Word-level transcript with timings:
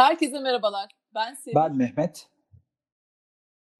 Herkese 0.00 0.40
merhabalar. 0.40 0.90
Ben 1.14 1.34
Sevil. 1.34 1.54
Ben 1.54 1.76
Mehmet. 1.76 2.28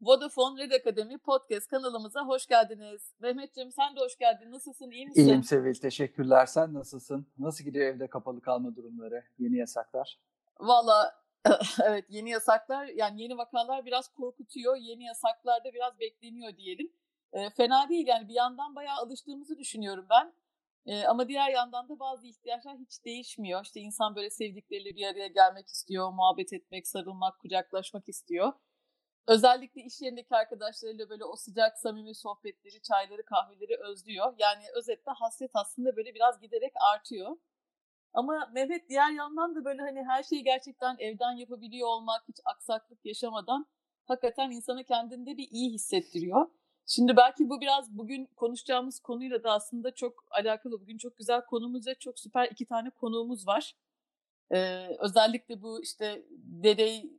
Vodafone 0.01 0.63
Red 0.63 0.73
Akademi 0.73 1.19
Podcast 1.19 1.67
kanalımıza 1.67 2.27
hoş 2.27 2.47
geldiniz. 2.47 3.15
Mehmetciğim 3.21 3.73
sen 3.73 3.97
de 3.97 4.01
hoş 4.01 4.19
geldin. 4.19 4.53
Nasılsın? 4.53 4.91
İyi 4.91 5.07
misin? 5.07 5.21
İyiyim 5.21 5.45
Sevil. 5.45 5.75
Teşekkürler. 5.75 6.47
Sen 6.47 6.75
nasılsın? 6.75 7.27
Nasıl 7.39 7.65
gidiyor 7.65 7.87
evde 7.87 8.07
kapalı 8.07 8.41
kalma 8.41 8.77
durumları? 8.77 9.25
Yeni 9.39 9.57
yasaklar? 9.57 10.19
Valla 10.59 11.15
evet 11.85 12.05
yeni 12.09 12.31
yasaklar 12.31 12.87
yani 12.87 13.23
yeni 13.23 13.39
vakalar 13.39 13.87
biraz 13.87 14.09
korkutuyor. 14.09 14.77
Yeni 14.77 15.05
yasaklarda 15.05 15.75
biraz 15.75 16.01
bekleniyor 16.01 16.57
diyelim. 16.57 16.93
E, 17.33 17.51
fena 17.51 17.89
değil 17.89 18.07
yani 18.07 18.29
bir 18.29 18.35
yandan 18.35 18.77
bayağı 18.77 18.97
alıştığımızı 18.97 19.59
düşünüyorum 19.59 20.07
ben. 20.11 20.33
Ama 21.09 21.29
diğer 21.29 21.51
yandan 21.51 21.89
da 21.89 21.99
bazı 21.99 22.27
ihtiyaçlar 22.27 22.77
hiç 22.79 23.05
değişmiyor. 23.05 23.65
İşte 23.65 23.81
insan 23.81 24.17
böyle 24.17 24.31
sevdikleriyle 24.31 24.97
bir 24.97 25.07
araya 25.07 25.29
gelmek 25.29 25.69
istiyor, 25.69 26.13
muhabbet 26.13 26.53
etmek, 26.53 26.87
sarılmak, 26.87 27.39
kucaklaşmak 27.41 28.09
istiyor. 28.09 28.53
Özellikle 29.29 29.83
iş 29.83 30.01
yerindeki 30.01 30.35
arkadaşlarıyla 30.35 31.09
böyle 31.11 31.25
o 31.25 31.37
sıcak 31.37 31.79
samimi 31.79 32.15
sohbetleri, 32.15 32.83
çayları, 32.83 33.25
kahveleri 33.25 33.77
özlüyor. 33.81 34.35
Yani 34.39 34.63
özetle 34.77 35.13
hasret 35.13 35.51
aslında 35.55 35.97
böyle 35.97 36.15
biraz 36.15 36.41
giderek 36.41 36.73
artıyor. 36.95 37.37
Ama 38.13 38.51
Mehmet 38.55 38.89
diğer 38.89 39.11
yandan 39.11 39.55
da 39.55 39.65
böyle 39.65 39.83
hani 39.83 40.05
her 40.05 40.23
şeyi 40.23 40.45
gerçekten 40.45 40.97
evden 40.99 41.33
yapabiliyor 41.33 41.89
olmak, 41.89 42.29
hiç 42.29 42.37
aksaklık 42.45 43.07
yaşamadan 43.07 43.67
hakikaten 44.05 44.51
insana 44.51 44.83
kendinde 44.83 45.37
bir 45.37 45.49
iyi 45.51 45.73
hissettiriyor. 45.73 46.47
Şimdi 46.93 47.17
belki 47.17 47.49
bu 47.49 47.61
biraz 47.61 47.99
bugün 47.99 48.29
konuşacağımız 48.37 49.01
konuyla 49.01 49.43
da 49.43 49.53
aslında 49.53 49.95
çok 49.95 50.25
alakalı. 50.31 50.81
Bugün 50.81 50.99
çok 50.99 51.17
güzel 51.17 51.45
konumuz 51.45 51.87
ve 51.87 51.95
çok 51.95 52.19
süper 52.19 52.49
iki 52.51 52.67
tane 52.67 52.91
konuğumuz 52.91 53.47
var. 53.47 53.77
Ee, 54.53 54.87
özellikle 54.99 55.63
bu 55.63 55.83
işte 55.83 56.23
deney 56.33 57.11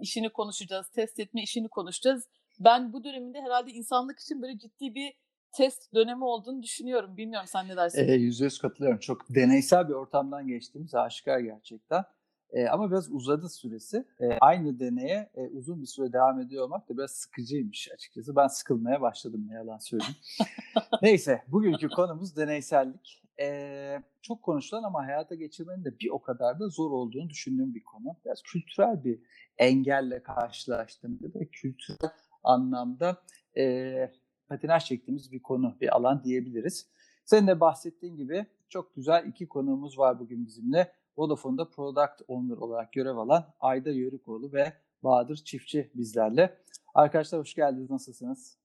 işini 0.00 0.30
konuşacağız, 0.30 0.88
test 0.88 1.20
etme 1.20 1.42
işini 1.42 1.68
konuşacağız. 1.68 2.28
Ben 2.60 2.92
bu 2.92 3.04
döneminde 3.04 3.40
herhalde 3.40 3.70
insanlık 3.70 4.18
için 4.18 4.42
böyle 4.42 4.58
ciddi 4.58 4.94
bir 4.94 5.12
test 5.52 5.94
dönemi 5.94 6.24
olduğunu 6.24 6.62
düşünüyorum. 6.62 7.16
Bilmiyorum 7.16 7.48
sen 7.52 7.68
ne 7.68 7.76
dersin? 7.76 8.08
Ee, 8.08 8.12
yüzde 8.12 8.44
yüz 8.44 8.58
katılıyorum. 8.58 8.98
Çok 8.98 9.28
deneysel 9.28 9.88
bir 9.88 9.94
ortamdan 9.94 10.46
geçtiğimiz 10.46 10.94
aşikar 10.94 11.38
gerçekten. 11.40 12.04
E, 12.52 12.68
ama 12.68 12.90
biraz 12.90 13.12
uzadı 13.12 13.48
süresi. 13.48 14.04
E, 14.20 14.28
aynı 14.40 14.80
deneye 14.80 15.30
e, 15.34 15.48
uzun 15.48 15.82
bir 15.82 15.86
süre 15.86 16.12
devam 16.12 16.40
ediyor 16.40 16.64
olmak 16.64 16.88
da 16.88 16.96
biraz 16.96 17.10
sıkıcıymış 17.10 17.88
açıkçası. 17.94 18.36
Ben 18.36 18.46
sıkılmaya 18.46 19.00
başladım 19.00 19.46
ne 19.48 19.54
yalan 19.54 19.78
söyleyeyim. 19.78 20.16
Neyse 21.02 21.42
bugünkü 21.48 21.88
konumuz 21.88 22.36
deneysellik. 22.36 23.22
E, 23.40 24.02
çok 24.22 24.42
konuşulan 24.42 24.82
ama 24.82 25.06
hayata 25.06 25.34
geçirmenin 25.34 25.84
de 25.84 25.98
bir 25.98 26.10
o 26.10 26.22
kadar 26.22 26.60
da 26.60 26.68
zor 26.68 26.90
olduğunu 26.90 27.30
düşündüğüm 27.30 27.74
bir 27.74 27.82
konu. 27.82 28.16
Biraz 28.24 28.42
kültürel 28.42 29.04
bir 29.04 29.20
engelle 29.58 30.22
karşılaştığımda 30.22 31.40
ve 31.40 31.46
kültürel 31.46 32.10
anlamda 32.44 33.22
e, 33.56 34.12
patinaj 34.48 34.84
çektiğimiz 34.84 35.32
bir 35.32 35.42
konu, 35.42 35.76
bir 35.80 35.96
alan 35.96 36.24
diyebiliriz. 36.24 36.86
Senin 37.24 37.46
de 37.46 37.60
bahsettiğin 37.60 38.16
gibi 38.16 38.46
çok 38.68 38.94
güzel 38.94 39.26
iki 39.26 39.48
konuğumuz 39.48 39.98
var 39.98 40.18
bugün 40.18 40.46
bizimle. 40.46 40.92
Vodafone'da 41.18 41.70
Product 41.70 42.22
Owner 42.28 42.56
olarak 42.56 42.92
görev 42.92 43.16
alan 43.16 43.54
Ayda 43.60 43.90
Yörükoğlu 43.90 44.52
ve 44.52 44.72
Bahadır 45.02 45.36
Çiftçi 45.36 45.90
bizlerle. 45.94 46.58
Arkadaşlar 46.94 47.40
hoş 47.40 47.54
geldiniz. 47.54 47.90
Nasılsınız? 47.90 48.58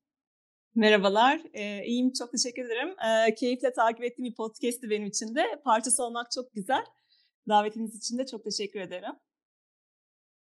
Merhabalar, 0.75 1.41
ee, 1.53 1.85
iyiyim. 1.85 2.13
Çok 2.13 2.31
teşekkür 2.31 2.65
ederim. 2.65 2.95
Ee, 2.99 3.35
keyifle 3.35 3.73
takip 3.73 4.03
ettiğim 4.03 4.31
bir 4.31 4.35
podcast'ti 4.35 4.89
benim 4.89 5.07
için 5.07 5.35
de. 5.35 5.61
Parçası 5.63 6.03
olmak 6.03 6.31
çok 6.31 6.53
güzel. 6.53 6.85
Davetiniz 7.49 7.97
için 7.97 8.17
de 8.17 8.25
çok 8.25 8.43
teşekkür 8.43 8.79
ederim. 8.79 9.13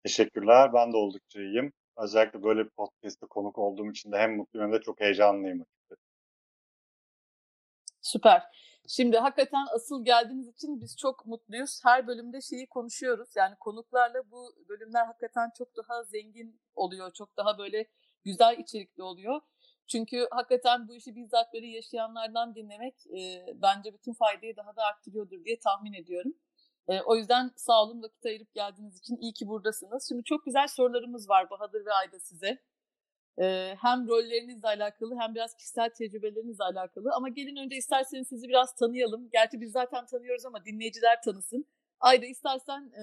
Teşekkürler. 0.04 0.72
Ben 0.74 0.92
de 0.92 0.96
oldukça 0.96 1.40
iyiyim. 1.40 1.72
Özellikle 1.96 2.42
böyle 2.42 2.64
bir 2.64 2.70
podcast'te 2.70 3.26
konuk 3.26 3.58
olduğum 3.58 3.90
için 3.90 4.12
de 4.12 4.16
hem 4.18 4.36
mutluyum 4.36 4.66
hem 4.66 4.78
de 4.78 4.82
çok 4.82 5.00
heyecanlıyım 5.00 5.64
Süper. 8.00 8.42
Şimdi 8.88 9.18
hakikaten 9.18 9.66
asıl 9.74 10.04
geldiğiniz 10.04 10.48
için 10.48 10.80
biz 10.80 10.96
çok 10.96 11.26
mutluyuz. 11.26 11.80
Her 11.84 12.06
bölümde 12.06 12.40
şeyi 12.40 12.66
konuşuyoruz. 12.66 13.28
Yani 13.36 13.56
konuklarla 13.60 14.30
bu 14.30 14.54
bölümler 14.68 15.06
hakikaten 15.06 15.50
çok 15.58 15.76
daha 15.76 16.04
zengin 16.04 16.60
oluyor. 16.74 17.12
Çok 17.12 17.36
daha 17.36 17.58
böyle 17.58 17.86
güzel 18.24 18.58
içerikli 18.58 19.02
oluyor. 19.02 19.40
Çünkü 19.86 20.28
hakikaten 20.30 20.88
bu 20.88 20.94
işi 20.94 21.16
bizzat 21.16 21.54
böyle 21.54 21.66
yaşayanlardan 21.66 22.54
dinlemek 22.54 22.94
e, 23.06 23.46
bence 23.54 23.94
bütün 23.94 24.12
faydayı 24.12 24.56
daha 24.56 24.76
da 24.76 24.82
arttırıyordur 24.82 25.44
diye 25.44 25.60
tahmin 25.60 25.92
ediyorum. 25.92 26.32
E, 26.88 27.00
o 27.00 27.16
yüzden 27.16 27.50
sağ 27.56 27.82
olun 27.82 28.02
vakit 28.02 28.26
ayırıp 28.26 28.54
geldiğiniz 28.54 28.98
için 28.98 29.16
iyi 29.16 29.32
ki 29.32 29.48
buradasınız. 29.48 30.08
Şimdi 30.08 30.24
çok 30.24 30.44
güzel 30.44 30.68
sorularımız 30.68 31.28
var 31.28 31.50
Bahadır 31.50 31.86
ve 31.86 31.92
Ayda 31.92 32.20
size. 32.20 32.58
E, 33.40 33.74
hem 33.80 34.08
rollerinizle 34.08 34.68
alakalı 34.68 35.16
hem 35.18 35.34
biraz 35.34 35.54
kişisel 35.54 35.90
tecrübelerinizle 35.90 36.64
alakalı. 36.64 37.10
Ama 37.14 37.28
gelin 37.28 37.56
önce 37.56 37.76
isterseniz 37.76 38.28
sizi 38.28 38.48
biraz 38.48 38.74
tanıyalım. 38.74 39.28
Gerçi 39.32 39.60
biz 39.60 39.72
zaten 39.72 40.06
tanıyoruz 40.06 40.46
ama 40.46 40.64
dinleyiciler 40.64 41.22
tanısın. 41.22 41.66
Ayda 42.00 42.26
istersen 42.26 42.92
e, 42.98 43.02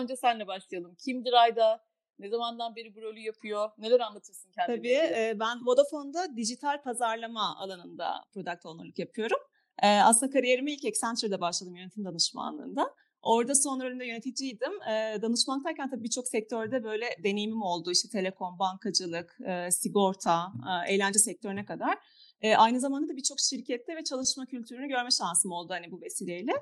önce 0.00 0.16
senle 0.16 0.46
başlayalım. 0.46 0.94
Kimdir 0.94 1.32
Ayda? 1.32 1.84
Ne 2.18 2.28
zamandan 2.28 2.76
beri 2.76 2.94
bu 2.94 3.02
rolü 3.02 3.20
yapıyor? 3.20 3.70
Neler 3.78 4.00
anlatırsın 4.00 4.50
kendine? 4.50 4.76
Tabii 4.76 5.14
e, 5.18 5.36
ben 5.40 5.66
Vodafone'da 5.66 6.36
dijital 6.36 6.82
pazarlama 6.82 7.56
alanında 7.56 8.24
product 8.34 8.66
owner'lık 8.66 8.98
yapıyorum. 8.98 9.38
E, 9.82 9.88
aslında 9.88 10.32
kariyerime 10.32 10.72
ilk 10.72 10.84
Accenture'da 10.84 11.40
başladım 11.40 11.76
yönetim 11.76 12.04
danışmanlığında. 12.04 12.94
Orada 13.22 13.54
son 13.54 13.80
rolümde 13.80 14.06
yöneticiydim. 14.06 14.82
E, 14.82 15.22
danışmanlıktayken 15.22 15.90
tabii 15.90 16.02
birçok 16.02 16.28
sektörde 16.28 16.84
böyle 16.84 17.06
deneyimim 17.24 17.62
oldu. 17.62 17.90
İşte 17.90 18.08
telekom, 18.08 18.58
bankacılık, 18.58 19.38
e, 19.46 19.70
sigorta, 19.70 20.52
e, 20.88 20.94
eğlence 20.94 21.18
sektörüne 21.18 21.64
kadar. 21.64 21.98
E, 22.40 22.56
aynı 22.56 22.80
zamanda 22.80 23.08
da 23.12 23.16
birçok 23.16 23.40
şirkette 23.40 23.96
ve 23.96 24.04
çalışma 24.04 24.46
kültürünü 24.46 24.88
görme 24.88 25.10
şansım 25.10 25.52
oldu 25.52 25.72
hani 25.72 25.90
bu 25.90 26.00
vesileyle. 26.00 26.52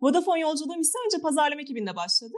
Vodafone 0.00 0.40
yolculuğum 0.40 0.80
ise 0.80 0.98
önce 1.06 1.22
pazarlama 1.22 1.62
ekibinde 1.62 1.96
başladı. 1.96 2.36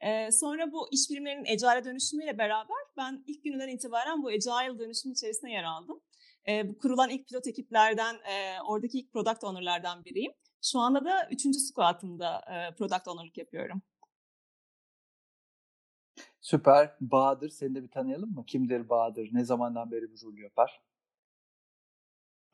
E, 0.00 0.30
sonra 0.32 0.72
bu 0.72 0.88
iş 0.92 1.10
birimlerinin 1.10 1.44
Agile 1.44 1.84
dönüşümüyle 1.84 2.38
beraber 2.38 2.76
ben 2.96 3.24
ilk 3.26 3.44
gününden 3.44 3.68
itibaren 3.68 4.22
bu 4.22 4.28
Agile 4.28 4.78
dönüşüm 4.78 5.12
içerisinde 5.12 5.50
yer 5.50 5.64
aldım. 5.64 6.00
E, 6.48 6.68
bu 6.68 6.78
kurulan 6.78 7.10
ilk 7.10 7.28
pilot 7.28 7.46
ekiplerden, 7.46 8.14
e, 8.14 8.60
oradaki 8.68 8.98
ilk 8.98 9.12
product 9.12 9.44
owner'lardan 9.44 10.04
biriyim. 10.04 10.32
Şu 10.62 10.78
anda 10.78 11.04
da 11.04 11.28
üçüncü 11.30 11.58
squat'ımda 11.58 12.38
e, 12.38 12.74
product 12.74 13.08
owner'lık 13.08 13.38
yapıyorum. 13.38 13.82
Süper. 16.40 16.90
Bahadır 17.00 17.48
seni 17.48 17.74
de 17.74 17.82
bir 17.82 17.90
tanıyalım 17.90 18.34
mı? 18.34 18.44
Kimdir 18.46 18.88
Bahadır? 18.88 19.28
Ne 19.32 19.44
zamandan 19.44 19.90
beri 19.92 20.10
bu 20.12 20.26
rolü 20.26 20.42
yapar? 20.42 20.82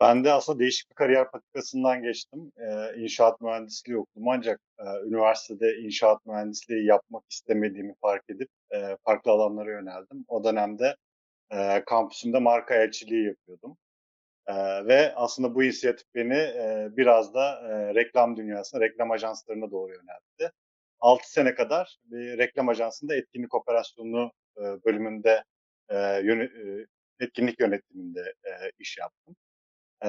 Ben 0.00 0.24
de 0.24 0.32
aslında 0.32 0.58
değişik 0.58 0.90
bir 0.90 0.94
kariyer 0.94 1.30
patikasından 1.30 2.02
geçtim. 2.02 2.52
Ee, 2.56 3.02
inşaat 3.02 3.40
mühendisliği 3.40 3.98
okudum 3.98 4.28
ancak 4.28 4.60
e, 4.78 4.84
üniversitede 5.06 5.78
inşaat 5.78 6.26
mühendisliği 6.26 6.86
yapmak 6.86 7.24
istemediğimi 7.30 7.94
fark 8.00 8.30
edip 8.30 8.48
e, 8.70 8.96
farklı 9.04 9.30
alanlara 9.30 9.70
yöneldim. 9.70 10.24
O 10.28 10.44
dönemde 10.44 10.96
e, 11.50 11.84
kampüsümde 11.84 12.38
marka 12.38 12.74
elçiliği 12.74 13.26
yapıyordum. 13.26 13.76
E, 14.48 14.54
ve 14.86 15.14
aslında 15.14 15.54
bu 15.54 15.64
inisiyatif 15.64 16.06
beni 16.14 16.34
e, 16.34 16.88
biraz 16.96 17.34
da 17.34 17.60
e, 17.70 17.94
reklam 17.94 18.36
dünyasına, 18.36 18.80
reklam 18.80 19.10
ajanslarına 19.10 19.70
doğru 19.70 19.92
yöneltti. 19.92 20.52
6 21.00 21.32
sene 21.32 21.54
kadar 21.54 21.98
bir 22.04 22.38
reklam 22.38 22.68
ajansında 22.68 23.16
etkinlik 23.16 23.54
operasyonu 23.54 24.32
e, 24.58 24.62
bölümünde 24.62 25.44
e, 25.88 25.96
yön, 26.24 26.40
e, 26.40 26.86
etkinlik 27.20 27.60
yönetiminde 27.60 28.34
e, 28.44 28.50
iş 28.78 28.98
yaptım. 28.98 29.36
E, 30.04 30.08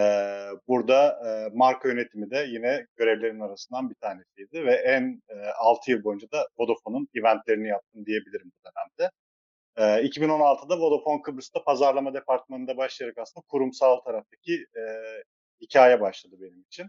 burada 0.68 1.20
e, 1.28 1.58
marka 1.58 1.90
yönetimi 1.90 2.32
de 2.32 2.46
yine 2.50 2.86
görevlerin 2.96 3.40
arasından 3.40 3.90
bir 3.90 3.96
tanesiydi 3.96 4.66
ve 4.66 4.74
en 4.74 5.22
e, 5.30 5.36
6 5.50 5.92
yıl 5.92 6.04
boyunca 6.04 6.32
da 6.32 6.48
Vodafone'un 6.58 7.08
eventlerini 7.16 7.68
yaptım 7.68 8.06
diyebilirim 8.06 8.52
bu 8.56 8.70
dönemde. 8.70 9.12
2016'da 9.82 10.80
Vodafone 10.80 11.22
Kıbrıs'ta 11.22 11.64
pazarlama 11.64 12.14
departmanında 12.14 12.78
başlayarak 12.78 13.18
aslında 13.18 13.46
kurumsal 13.48 14.00
taraftaki 14.00 14.54
e, 14.54 14.84
hikaye 15.62 16.02
başladı 16.02 16.36
benim 16.42 16.62
için. 16.62 16.88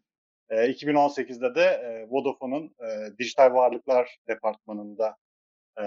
E, 0.51 0.71
2018'de 0.71 1.55
de 1.55 1.63
e, 1.63 2.07
Vodafone'un 2.11 2.75
e, 2.81 3.19
dijital 3.19 3.55
varlıklar 3.55 4.19
departmanında 4.29 5.17
e, 5.81 5.85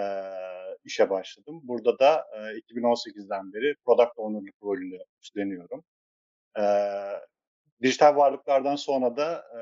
işe 0.84 1.10
başladım. 1.10 1.60
Burada 1.62 1.98
da 1.98 2.26
e, 2.32 2.38
2018'den 2.38 3.52
beri 3.52 3.74
Product 3.84 4.12
Owner'lık 4.16 4.54
rolünü 4.62 4.98
üstleniyorum. 5.22 5.84
E, 6.58 6.62
dijital 7.82 8.16
varlıklardan 8.16 8.76
sonra 8.76 9.16
da 9.16 9.44
e, 9.58 9.60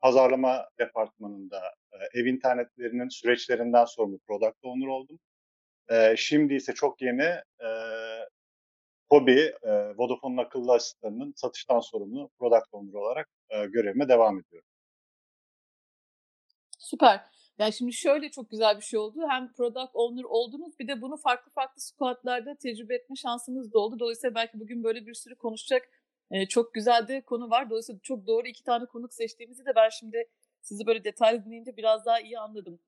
pazarlama 0.00 0.68
departmanında 0.78 1.62
e, 1.92 2.20
ev 2.20 2.26
internetlerinin 2.26 3.08
süreçlerinden 3.08 3.84
sorumlu 3.84 4.18
Product 4.18 4.64
Owner 4.64 4.86
oldum. 4.86 5.18
Şimdi 6.16 6.54
ise 6.54 6.72
çok 6.72 7.02
yeni 7.02 7.22
e, 7.60 7.68
Kobi, 9.10 9.52
e, 9.62 9.70
Vodafone'un 9.96 10.36
akıllı 10.36 10.72
asistanının 10.72 11.32
satıştan 11.36 11.80
sorumlu 11.80 12.30
Product 12.38 12.66
Owner 12.72 12.92
olarak 12.92 13.28
e, 13.50 13.66
görevime 13.66 14.08
devam 14.08 14.40
ediyorum. 14.40 14.68
Süper. 16.78 17.20
Yani 17.58 17.72
şimdi 17.72 17.92
şöyle 17.92 18.30
çok 18.30 18.50
güzel 18.50 18.76
bir 18.76 18.82
şey 18.82 18.98
oldu. 18.98 19.18
Hem 19.28 19.52
product 19.52 19.90
owner 19.94 20.24
oldunuz 20.24 20.78
bir 20.78 20.88
de 20.88 21.02
bunu 21.02 21.16
farklı 21.16 21.52
farklı 21.52 21.82
squadlarda 21.82 22.54
tecrübe 22.54 22.94
etme 22.94 23.16
şansınız 23.16 23.72
da 23.72 23.78
oldu. 23.78 23.98
Dolayısıyla 23.98 24.34
belki 24.34 24.60
bugün 24.60 24.84
böyle 24.84 25.06
bir 25.06 25.14
sürü 25.14 25.36
konuşacak 25.36 25.88
e, 26.30 26.46
çok 26.46 26.74
güzel 26.74 27.08
de 27.08 27.20
konu 27.20 27.50
var. 27.50 27.70
Dolayısıyla 27.70 28.00
çok 28.02 28.26
doğru 28.26 28.46
iki 28.46 28.62
tane 28.64 28.86
konuk 28.86 29.14
seçtiğimizi 29.14 29.66
de 29.66 29.72
ben 29.76 29.88
şimdi 29.88 30.28
sizi 30.60 30.86
böyle 30.86 31.04
detaylı 31.04 31.44
dinleyince 31.44 31.76
biraz 31.76 32.06
daha 32.06 32.20
iyi 32.20 32.38
anladım. 32.38 32.80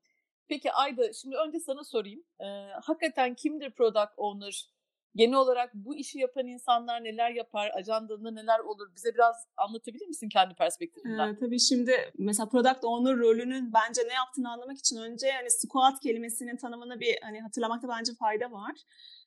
Peki 0.52 0.72
Ayda 0.72 1.12
şimdi 1.12 1.36
önce 1.36 1.60
sana 1.60 1.84
sorayım. 1.84 2.22
E, 2.40 2.46
hakikaten 2.82 3.34
kimdir 3.34 3.70
product 3.70 4.12
owner? 4.16 4.68
Genel 5.14 5.34
olarak 5.34 5.74
bu 5.74 5.96
işi 5.96 6.18
yapan 6.18 6.46
insanlar 6.46 7.04
neler 7.04 7.30
yapar? 7.30 7.70
Ajandanda 7.74 8.30
neler 8.30 8.58
olur? 8.58 8.94
Bize 8.96 9.14
biraz 9.14 9.36
anlatabilir 9.56 10.06
misin 10.06 10.28
kendi 10.28 10.54
perspektifinden? 10.54 11.34
Ee, 11.34 11.38
tabii 11.38 11.60
şimdi 11.60 12.12
mesela 12.18 12.48
product 12.48 12.84
owner 12.84 13.16
rolünün 13.16 13.72
bence 13.72 14.02
ne 14.08 14.12
yaptığını 14.12 14.52
anlamak 14.52 14.78
için 14.78 14.96
önce 14.96 15.26
yani 15.26 15.50
squad 15.50 15.98
kelimesinin 16.02 16.56
tanımını 16.56 17.00
bir 17.00 17.18
hani 17.22 17.40
hatırlamakta 17.40 17.88
bence 17.88 18.12
fayda 18.14 18.52
var. 18.52 18.74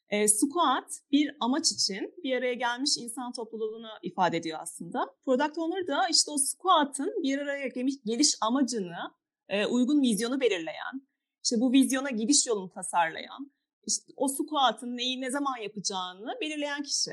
E, 0.10 0.27
squad 0.27 0.89
bir 1.12 1.36
amaç 1.39 1.72
için 1.72 2.13
bir 2.24 2.38
araya 2.38 2.54
gelmiş 2.54 2.98
insan 2.98 3.31
topluluğunu 3.33 3.89
ifade 4.01 4.38
ediyor 4.38 4.60
aslında. 4.62 5.06
Product 5.25 5.57
owner 5.57 5.88
da 5.88 6.07
işte 6.07 6.31
o 6.31 6.38
squad'ın 6.38 7.24
bir 7.24 7.39
araya 7.39 7.68
geliş 8.06 8.36
amacını, 8.42 9.12
e, 9.50 9.66
uygun 9.66 10.01
vizyonu 10.01 10.42
belirleyen, 10.42 11.07
işte 11.46 11.60
bu 11.60 11.74
vizyona 11.74 12.10
gidiş 12.10 12.48
yolunu 12.48 12.70
tasarlayan, 12.70 13.52
işte 13.88 14.14
o 14.16 14.28
squat'ın 14.28 14.98
neyi 14.98 15.22
ne 15.22 15.32
zaman 15.32 15.58
yapacağını 15.58 16.38
belirleyen 16.42 16.84
kişi. 16.84 17.12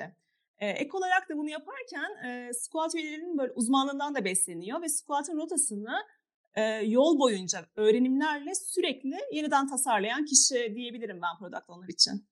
Ee, 0.59 0.69
ek 0.69 0.91
olarak 0.93 1.29
da 1.29 1.37
bunu 1.37 1.51
yaparken 1.51 2.27
e, 2.27 2.53
squat 2.53 2.95
üyelerinin 2.95 3.39
böyle 3.39 3.53
uzmanlığından 3.53 4.15
da 4.15 4.25
besleniyor 4.25 4.83
ve 4.83 4.89
squat'ın 4.89 5.37
rotasını 5.37 5.95
e, 6.55 6.63
yol 6.73 7.19
boyunca 7.19 7.67
öğrenimlerle 7.77 8.55
sürekli 8.55 9.19
yeniden 9.33 9.69
tasarlayan 9.69 10.25
kişi 10.25 10.73
diyebilirim 10.75 11.21
ben 11.23 11.39
product 11.39 11.71
owner 11.71 11.89
için. 11.89 12.27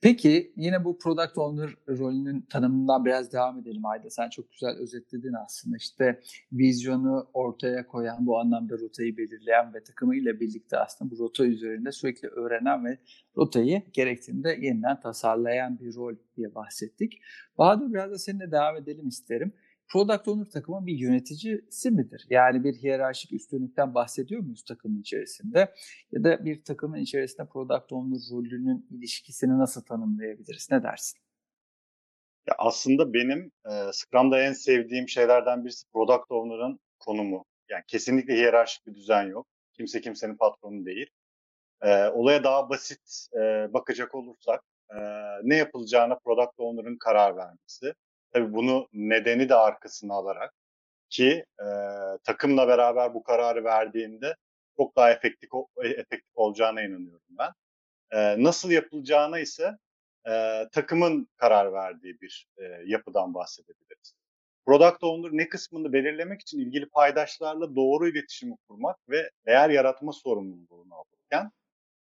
Peki 0.00 0.52
yine 0.56 0.84
bu 0.84 0.98
product 0.98 1.38
owner 1.38 1.70
rolünün 1.88 2.40
tanımından 2.40 3.04
biraz 3.04 3.32
devam 3.32 3.58
edelim 3.58 3.86
Ayda. 3.86 4.10
Sen 4.10 4.30
çok 4.30 4.52
güzel 4.52 4.76
özetledin 4.76 5.32
aslında. 5.44 5.76
İşte 5.76 6.20
vizyonu 6.52 7.28
ortaya 7.34 7.86
koyan, 7.86 8.26
bu 8.26 8.38
anlamda 8.38 8.78
rotayı 8.78 9.16
belirleyen 9.16 9.74
ve 9.74 9.82
takımıyla 9.82 10.40
birlikte 10.40 10.78
aslında 10.78 11.10
bu 11.10 11.18
rota 11.18 11.44
üzerinde 11.46 11.92
sürekli 11.92 12.28
öğrenen 12.28 12.84
ve 12.84 12.98
rotayı 13.36 13.82
gerektiğinde 13.92 14.58
yeniden 14.60 15.00
tasarlayan 15.00 15.78
bir 15.80 15.94
rol 15.94 16.14
diye 16.36 16.54
bahsettik. 16.54 17.20
Bahadır 17.58 17.92
biraz 17.92 18.10
da 18.10 18.18
seninle 18.18 18.52
devam 18.52 18.76
edelim 18.76 19.08
isterim. 19.08 19.52
Product 19.92 20.28
Owner 20.28 20.50
takımın 20.50 20.86
bir 20.86 20.98
yöneticisi 20.98 21.90
midir? 21.90 22.26
Yani 22.30 22.64
bir 22.64 22.74
hiyerarşik 22.74 23.32
üstünlükten 23.32 23.94
bahsediyor 23.94 24.42
muyuz 24.42 24.64
takımın 24.64 25.00
içerisinde? 25.00 25.74
Ya 26.12 26.24
da 26.24 26.44
bir 26.44 26.64
takımın 26.64 26.98
içerisinde 26.98 27.48
Product 27.48 27.92
Owner 27.92 28.20
rolünün 28.32 28.86
ilişkisini 28.90 29.58
nasıl 29.58 29.82
tanımlayabiliriz? 29.82 30.68
Ne 30.70 30.82
dersin? 30.82 31.18
Ya 32.48 32.54
aslında 32.58 33.12
benim 33.12 33.52
e, 33.70 33.92
Scrum'da 33.92 34.42
en 34.42 34.52
sevdiğim 34.52 35.08
şeylerden 35.08 35.64
birisi 35.64 35.86
Product 35.92 36.30
Owner'ın 36.30 36.80
konumu. 36.98 37.44
Yani 37.68 37.82
kesinlikle 37.86 38.34
hiyerarşik 38.34 38.86
bir 38.86 38.94
düzen 38.94 39.22
yok. 39.22 39.46
Kimse 39.72 40.00
kimsenin 40.00 40.36
patronu 40.36 40.86
değil. 40.86 41.06
E, 41.82 42.06
olaya 42.06 42.44
daha 42.44 42.70
basit 42.70 43.26
e, 43.34 43.72
bakacak 43.72 44.14
olursak 44.14 44.60
e, 44.90 44.96
ne 45.42 45.56
yapılacağına 45.56 46.18
Product 46.18 46.52
Owner'ın 46.58 46.96
karar 46.98 47.36
vermesi 47.36 47.94
Tabii 48.32 48.52
bunu 48.54 48.88
nedeni 48.92 49.48
de 49.48 49.54
arkasına 49.54 50.14
alarak 50.14 50.54
ki 51.10 51.44
e, 51.60 51.66
takımla 52.24 52.68
beraber 52.68 53.14
bu 53.14 53.22
kararı 53.22 53.64
verdiğinde 53.64 54.36
çok 54.76 54.96
daha 54.96 55.10
efektif, 55.10 55.50
efektif 55.84 56.36
olacağına 56.36 56.82
inanıyorum 56.82 57.22
ben. 57.30 57.50
E, 58.12 58.44
nasıl 58.44 58.70
yapılacağına 58.70 59.38
ise 59.38 59.78
e, 60.28 60.64
takımın 60.72 61.28
karar 61.36 61.72
verdiği 61.72 62.20
bir 62.20 62.48
e, 62.58 62.64
yapıdan 62.86 63.34
bahsedebiliriz. 63.34 64.14
Product 64.66 65.04
Owner 65.04 65.30
ne 65.32 65.48
kısmını 65.48 65.92
belirlemek 65.92 66.40
için 66.40 66.58
ilgili 66.60 66.88
paydaşlarla 66.88 67.76
doğru 67.76 68.08
iletişimi 68.08 68.56
kurmak 68.68 68.96
ve 69.08 69.30
değer 69.46 69.70
yaratma 69.70 70.12
sorumluluğunu 70.12 70.94
alırken 70.94 71.50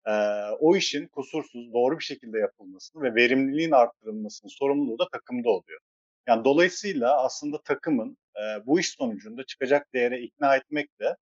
e, 0.06 0.12
o 0.60 0.76
işin 0.76 1.06
kusursuz, 1.06 1.72
doğru 1.72 1.98
bir 1.98 2.04
şekilde 2.04 2.38
yapılmasını 2.38 3.02
ve 3.02 3.14
verimliliğin 3.14 3.70
arttırılmasının 3.72 4.50
sorumluluğu 4.50 4.98
da 4.98 5.08
takımda 5.12 5.50
oluyor. 5.50 5.80
Yani 6.26 6.44
dolayısıyla 6.44 7.24
aslında 7.24 7.62
takımın 7.62 8.16
e, 8.36 8.66
bu 8.66 8.80
iş 8.80 8.90
sonucunda 8.90 9.46
çıkacak 9.46 9.92
değere 9.94 10.20
ikna 10.20 10.56
etmek 10.56 11.00
de 11.00 11.16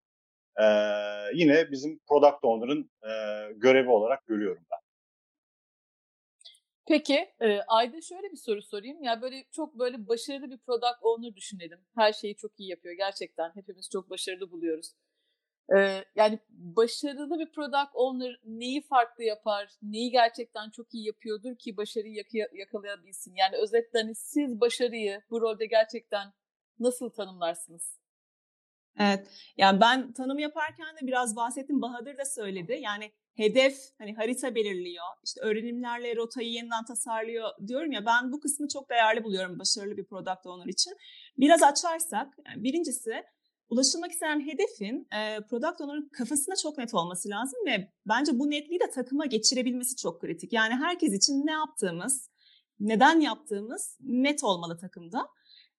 e, 0.60 0.66
yine 1.34 1.72
bizim 1.72 2.00
product 2.08 2.44
owner'ın 2.44 2.92
e, 3.04 3.12
görevi 3.54 3.90
olarak 3.90 4.26
görüyorum 4.28 4.66
ben. 4.72 4.80
Peki 6.86 7.34
e, 7.42 7.60
Ayda 7.68 8.02
şöyle 8.02 8.32
bir 8.32 8.38
soru 8.38 8.62
sorayım. 8.62 9.04
Ya 9.04 9.22
böyle 9.22 9.44
çok 9.52 9.80
böyle 9.80 10.08
başarılı 10.08 10.52
bir 10.52 10.58
product 10.58 10.98
owner 11.02 11.36
düşünelim. 11.36 11.80
Her 11.96 12.14
şeyi 12.14 12.36
çok 12.36 12.60
iyi 12.60 12.70
yapıyor 12.70 12.96
gerçekten. 12.96 13.52
Hepimiz 13.56 13.90
çok 13.90 14.10
başarılı 14.10 14.52
buluyoruz. 14.52 14.94
Yani 16.16 16.40
başarılı 16.50 17.40
bir 17.40 17.52
product 17.52 17.92
owner 17.94 18.40
neyi 18.46 18.82
farklı 18.82 19.24
yapar, 19.24 19.70
neyi 19.82 20.12
gerçekten 20.12 20.70
çok 20.70 20.94
iyi 20.94 21.08
yapıyordur 21.08 21.56
ki 21.56 21.78
başarıyı 21.78 22.16
yak- 22.16 22.54
yakalayabilsin? 22.54 23.36
Yani 23.36 23.56
özetle 23.58 24.00
hani 24.02 24.16
siz 24.16 24.62
başarıyı 24.62 25.22
bu 25.30 25.42
rolde 25.42 25.66
gerçekten 25.66 26.28
nasıl 26.80 27.10
tanımlarsınız? 27.10 28.00
Evet, 29.00 29.28
yani 29.58 29.82
ben 29.82 30.14
tanım 30.14 30.40
yaparken 30.40 30.96
de 31.02 31.08
biraz 31.08 31.36
bahsettim, 31.36 31.82
Bahadır 31.82 32.18
da 32.18 32.26
söyledi. 32.26 32.80
Yani 32.82 33.12
hedef, 33.36 33.78
hani 33.98 34.16
harita 34.16 34.56
belirliyor, 34.56 35.06
işte 35.26 35.42
öğrenimlerle 35.42 36.16
rotayı 36.16 36.50
yeniden 36.50 36.86
tasarlıyor 36.86 37.50
diyorum 37.68 37.92
ya, 37.92 38.06
ben 38.06 38.32
bu 38.32 38.40
kısmı 38.40 38.68
çok 38.68 38.90
değerli 38.90 39.24
buluyorum 39.24 39.60
başarılı 39.60 39.98
bir 39.98 40.06
product 40.06 40.46
owner 40.46 40.72
için. 40.72 40.94
Biraz 41.38 41.64
açarsak, 41.64 42.28
yani 42.48 42.64
birincisi 42.64 43.24
ulaşılmak 43.74 44.12
istenen 44.12 44.48
hedefin 44.48 45.08
e, 45.12 45.40
product 45.50 45.82
owner'ın 45.82 46.10
kafasında 46.10 46.56
çok 46.56 46.78
net 46.78 46.94
olması 46.94 47.30
lazım 47.30 47.60
ve 47.68 47.92
bence 48.08 48.40
bu 48.40 48.50
netliği 48.50 48.80
de 48.80 48.90
takıma 48.90 49.26
geçirebilmesi 49.26 49.96
çok 49.96 50.22
kritik. 50.22 50.54
Yani 50.54 50.74
herkes 50.74 51.14
için 51.14 51.46
ne 51.46 51.52
yaptığımız, 51.52 52.30
neden 52.80 53.20
yaptığımız 53.20 53.98
net 54.00 54.44
olmalı 54.44 54.78
takımda. 54.78 55.28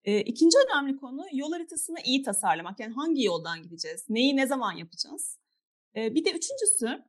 E, 0.05 0.21
ikinci 0.21 0.57
önemli 0.67 0.97
konu 0.97 1.25
yol 1.33 1.53
haritasını 1.53 1.97
iyi 2.05 2.23
tasarlamak. 2.23 2.81
Yani 2.81 2.95
hangi 2.95 3.25
yoldan 3.25 3.63
gideceğiz, 3.63 4.05
neyi 4.09 4.37
ne 4.37 4.47
zaman 4.47 4.73
yapacağız. 4.73 5.39
E, 5.97 6.15
bir 6.15 6.25
de 6.25 6.31
üçüncüsü 6.31 7.05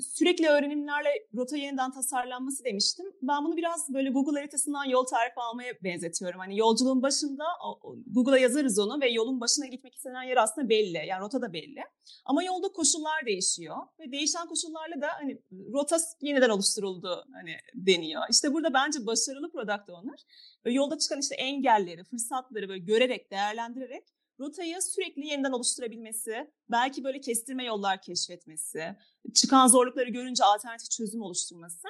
sürekli 0.00 0.48
öğrenimlerle 0.48 1.08
rota 1.36 1.56
yeniden 1.56 1.90
tasarlanması 1.92 2.64
demiştim. 2.64 3.06
Ben 3.22 3.44
bunu 3.44 3.56
biraz 3.56 3.94
böyle 3.94 4.10
Google 4.10 4.38
haritasından 4.38 4.84
yol 4.84 5.04
tarifi 5.04 5.40
almaya 5.40 5.74
benzetiyorum. 5.84 6.40
Hani 6.40 6.58
yolculuğun 6.58 7.02
başında 7.02 7.44
Google'a 8.06 8.38
yazarız 8.38 8.78
onu 8.78 9.00
ve 9.00 9.10
yolun 9.10 9.40
başına 9.40 9.66
gitmek 9.66 9.94
istenen 9.94 10.22
yer 10.22 10.36
aslında 10.36 10.68
belli. 10.68 11.06
Yani 11.06 11.20
rota 11.20 11.42
da 11.42 11.52
belli. 11.52 11.82
Ama 12.24 12.42
yolda 12.42 12.68
koşullar 12.68 13.26
değişiyor 13.26 13.76
ve 14.00 14.12
değişen 14.12 14.46
koşullarla 14.46 15.00
da 15.00 15.08
hani 15.20 15.42
rota 15.72 15.96
yeniden 16.20 16.50
oluşturuldu 16.50 17.24
hani 17.32 17.56
deniyor. 17.74 18.22
İşte 18.30 18.52
burada 18.52 18.74
bence 18.74 19.06
başarılı 19.06 19.52
product 19.52 19.90
owner 19.90 20.24
yolda 20.64 20.98
çıkan 20.98 21.20
işte 21.20 21.34
engelleri, 21.34 22.04
fırsatları 22.04 22.68
böyle 22.68 22.84
görerek, 22.84 23.30
değerlendirerek 23.30 24.04
rotayı 24.40 24.82
sürekli 24.82 25.26
yeniden 25.26 25.52
oluşturabilmesi, 25.52 26.50
belki 26.70 27.04
böyle 27.04 27.20
kestirme 27.20 27.64
yollar 27.64 28.02
keşfetmesi, 28.02 28.96
çıkan 29.34 29.66
zorlukları 29.66 30.10
görünce 30.10 30.44
alternatif 30.44 30.90
çözüm 30.90 31.22
oluşturması 31.22 31.88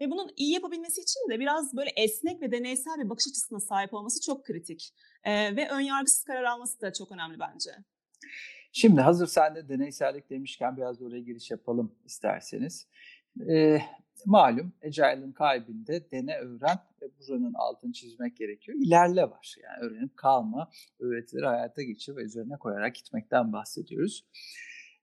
ve 0.00 0.10
bunun 0.10 0.30
iyi 0.36 0.52
yapabilmesi 0.52 1.00
için 1.00 1.30
de 1.30 1.40
biraz 1.40 1.76
böyle 1.76 1.90
esnek 1.96 2.42
ve 2.42 2.52
deneysel 2.52 2.98
bir 3.04 3.10
bakış 3.10 3.26
açısına 3.28 3.60
sahip 3.60 3.94
olması 3.94 4.20
çok 4.20 4.44
kritik. 4.44 4.94
Ee, 5.24 5.56
ve 5.56 5.68
ön 5.68 5.80
yargısız 5.80 6.24
karar 6.24 6.44
alması 6.44 6.80
da 6.80 6.92
çok 6.92 7.12
önemli 7.12 7.40
bence. 7.40 7.70
Şimdi 8.72 9.00
hazır 9.00 9.26
sen 9.26 9.54
de 9.54 9.68
deneysellik 9.68 10.30
demişken 10.30 10.76
biraz 10.76 11.02
oraya 11.02 11.20
giriş 11.20 11.50
yapalım 11.50 11.94
isterseniz. 12.04 12.86
Ee, 13.48 13.82
malum 14.26 14.72
Agile'ın 14.84 15.32
kalbinde 15.32 16.10
dene 16.10 16.36
öğren 16.36 16.78
ve 17.02 17.06
buranın 17.18 17.54
altını 17.54 17.92
çizmek 17.92 18.36
gerekiyor. 18.36 18.78
İlerle 18.80 19.22
var. 19.22 19.56
Yani 19.62 19.90
öğrenip 19.90 20.16
kalma, 20.16 20.70
öğretileri 21.00 21.46
hayata 21.46 21.82
geçir 21.82 22.16
ve 22.16 22.22
üzerine 22.22 22.56
koyarak 22.56 22.94
gitmekten 22.94 23.52
bahsediyoruz. 23.52 24.24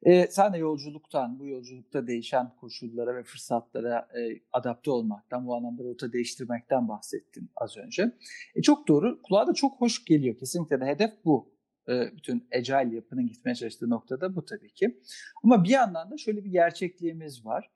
Ee, 0.03 0.27
sen 0.29 0.53
de 0.53 0.57
yolculuktan, 0.57 1.39
bu 1.39 1.47
yolculukta 1.47 2.07
değişen 2.07 2.55
koşullara 2.55 3.15
ve 3.15 3.23
fırsatlara 3.23 4.07
e, 4.17 4.41
adapte 4.53 4.91
olmaktan, 4.91 5.47
bu 5.47 5.55
anlamda 5.55 5.83
rota 5.83 6.13
değiştirmekten 6.13 6.87
bahsettin 6.87 7.49
az 7.55 7.77
önce. 7.77 8.11
E, 8.55 8.61
çok 8.61 8.87
doğru, 8.87 9.21
kulağa 9.21 9.47
da 9.47 9.53
çok 9.53 9.81
hoş 9.81 10.05
geliyor. 10.05 10.37
Kesinlikle 10.37 10.79
de 10.79 10.85
hedef 10.85 11.11
bu. 11.25 11.53
E, 11.89 12.11
bütün 12.15 12.47
agile 12.55 12.95
yapının 12.95 13.27
gitmeye 13.27 13.55
çalıştığı 13.55 13.89
noktada 13.89 14.35
bu 14.35 14.45
tabii 14.45 14.73
ki. 14.73 15.01
Ama 15.43 15.63
bir 15.63 15.69
yandan 15.69 16.11
da 16.11 16.17
şöyle 16.17 16.43
bir 16.43 16.51
gerçekliğimiz 16.51 17.45
var 17.45 17.69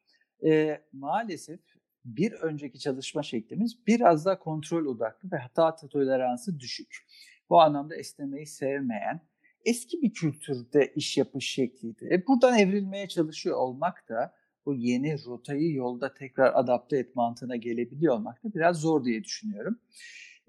e, 0.46 0.82
maalesef 0.94 1.60
bir 2.06 2.32
önceki 2.32 2.80
çalışma 2.80 3.24
şeklimiz 3.24 3.88
biraz 3.88 4.26
daha 4.26 4.40
kontrol 4.40 4.86
odaklı 4.86 5.32
ve 5.32 5.38
hata 5.38 5.76
toleransı 5.76 6.60
düşük. 6.60 7.08
Bu 7.50 7.62
anlamda 7.62 7.96
esnemeyi 7.96 8.46
sevmeyen, 8.46 9.22
eski 9.66 10.02
bir 10.02 10.14
kültürde 10.14 10.94
iş 10.96 11.18
yapış 11.18 11.48
şekliydi. 11.50 12.10
E 12.12 12.28
buradan 12.28 12.58
evrilmeye 12.58 13.08
çalışıyor 13.08 13.58
olmak 13.58 14.10
da 14.10 14.34
bu 14.66 14.74
yeni 14.74 15.26
rotayı 15.26 15.74
yolda 15.74 16.14
tekrar 16.14 16.52
adapte 16.56 16.98
et 16.98 17.16
mantığına 17.16 17.56
gelebiliyor 17.56 18.16
olmak 18.16 18.44
da 18.44 18.54
biraz 18.54 18.78
zor 18.78 19.06
diye 19.06 19.24
düşünüyorum. 19.24 19.80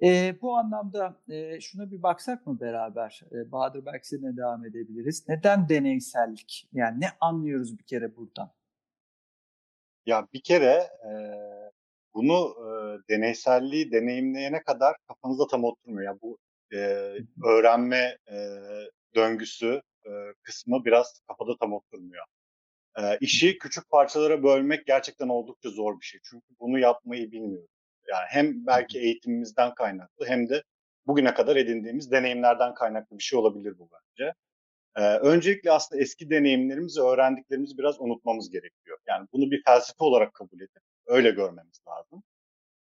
E, 0.02 0.36
bu 0.42 0.56
anlamda 0.56 1.22
e, 1.28 1.60
şuna 1.60 1.90
bir 1.90 2.02
baksak 2.02 2.46
mı 2.46 2.60
beraber? 2.60 3.20
E, 3.32 3.52
Bahadır 3.52 3.86
belki 3.86 4.22
devam 4.22 4.64
edebiliriz. 4.64 5.28
Neden 5.28 5.68
deneysellik? 5.68 6.68
Yani 6.72 7.00
ne 7.00 7.06
anlıyoruz 7.20 7.78
bir 7.78 7.84
kere 7.84 8.16
buradan? 8.16 8.52
Ya 10.06 10.26
bir 10.32 10.42
kere 10.42 10.88
e, 11.04 11.12
bunu 12.14 12.54
e, 12.60 12.68
deneyselliği 13.14 13.92
deneyimleyene 13.92 14.62
kadar 14.62 14.96
kafanızda 15.08 15.46
tam 15.46 15.64
oturmuyor. 15.64 16.06
Yani 16.06 16.18
bu 16.22 16.38
e, 16.72 16.78
öğrenme 17.46 18.18
e, 18.30 18.36
döngüsü 19.14 19.82
e, 20.06 20.10
kısmı 20.42 20.84
biraz 20.84 21.20
kafada 21.28 21.56
tam 21.60 21.72
oturmuyor. 21.72 22.24
E, 22.98 23.18
işi 23.20 23.58
küçük 23.58 23.90
parçalara 23.90 24.42
bölmek 24.42 24.86
gerçekten 24.86 25.28
oldukça 25.28 25.70
zor 25.70 26.00
bir 26.00 26.04
şey. 26.06 26.20
Çünkü 26.30 26.46
bunu 26.60 26.78
yapmayı 26.78 27.32
bilmiyoruz. 27.32 27.70
Yani 28.08 28.26
hem 28.28 28.66
belki 28.66 28.98
eğitimimizden 29.00 29.74
kaynaklı 29.74 30.26
hem 30.26 30.48
de 30.48 30.62
bugüne 31.06 31.34
kadar 31.34 31.56
edindiğimiz 31.56 32.10
deneyimlerden 32.12 32.74
kaynaklı 32.74 33.18
bir 33.18 33.22
şey 33.22 33.38
olabilir 33.38 33.78
bu 33.78 33.88
bence. 33.92 34.34
Ee, 34.96 35.16
öncelikle 35.16 35.70
aslında 35.72 36.02
eski 36.02 36.30
deneyimlerimizi, 36.30 37.00
öğrendiklerimizi 37.00 37.78
biraz 37.78 38.00
unutmamız 38.00 38.50
gerekiyor. 38.50 38.98
Yani 39.08 39.28
bunu 39.32 39.50
bir 39.50 39.62
felsefe 39.64 40.04
olarak 40.04 40.34
kabul 40.34 40.56
edip 40.60 40.82
öyle 41.06 41.30
görmemiz 41.30 41.80
lazım. 41.88 42.22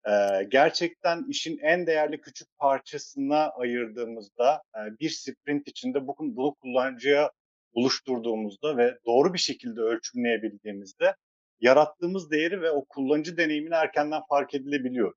Ee, 0.07 0.43
gerçekten 0.49 1.25
işin 1.29 1.57
en 1.57 1.87
değerli 1.87 2.21
küçük 2.21 2.57
parçasına 2.57 3.49
ayırdığımızda 3.49 4.63
e, 4.75 4.79
bir 4.99 5.09
sprint 5.09 5.67
içinde 5.67 6.07
bu, 6.07 6.15
bunu 6.19 6.55
kullanıcıya 6.55 7.31
buluşturduğumuzda 7.75 8.77
ve 8.77 8.97
doğru 9.05 9.33
bir 9.33 9.39
şekilde 9.39 9.81
ölçümleyebildiğimizde 9.81 11.15
yarattığımız 11.59 12.31
değeri 12.31 12.61
ve 12.61 12.71
o 12.71 12.85
kullanıcı 12.85 13.37
deneyimini 13.37 13.73
erkenden 13.73 14.21
fark 14.29 14.53
edilebiliyor. 14.53 15.13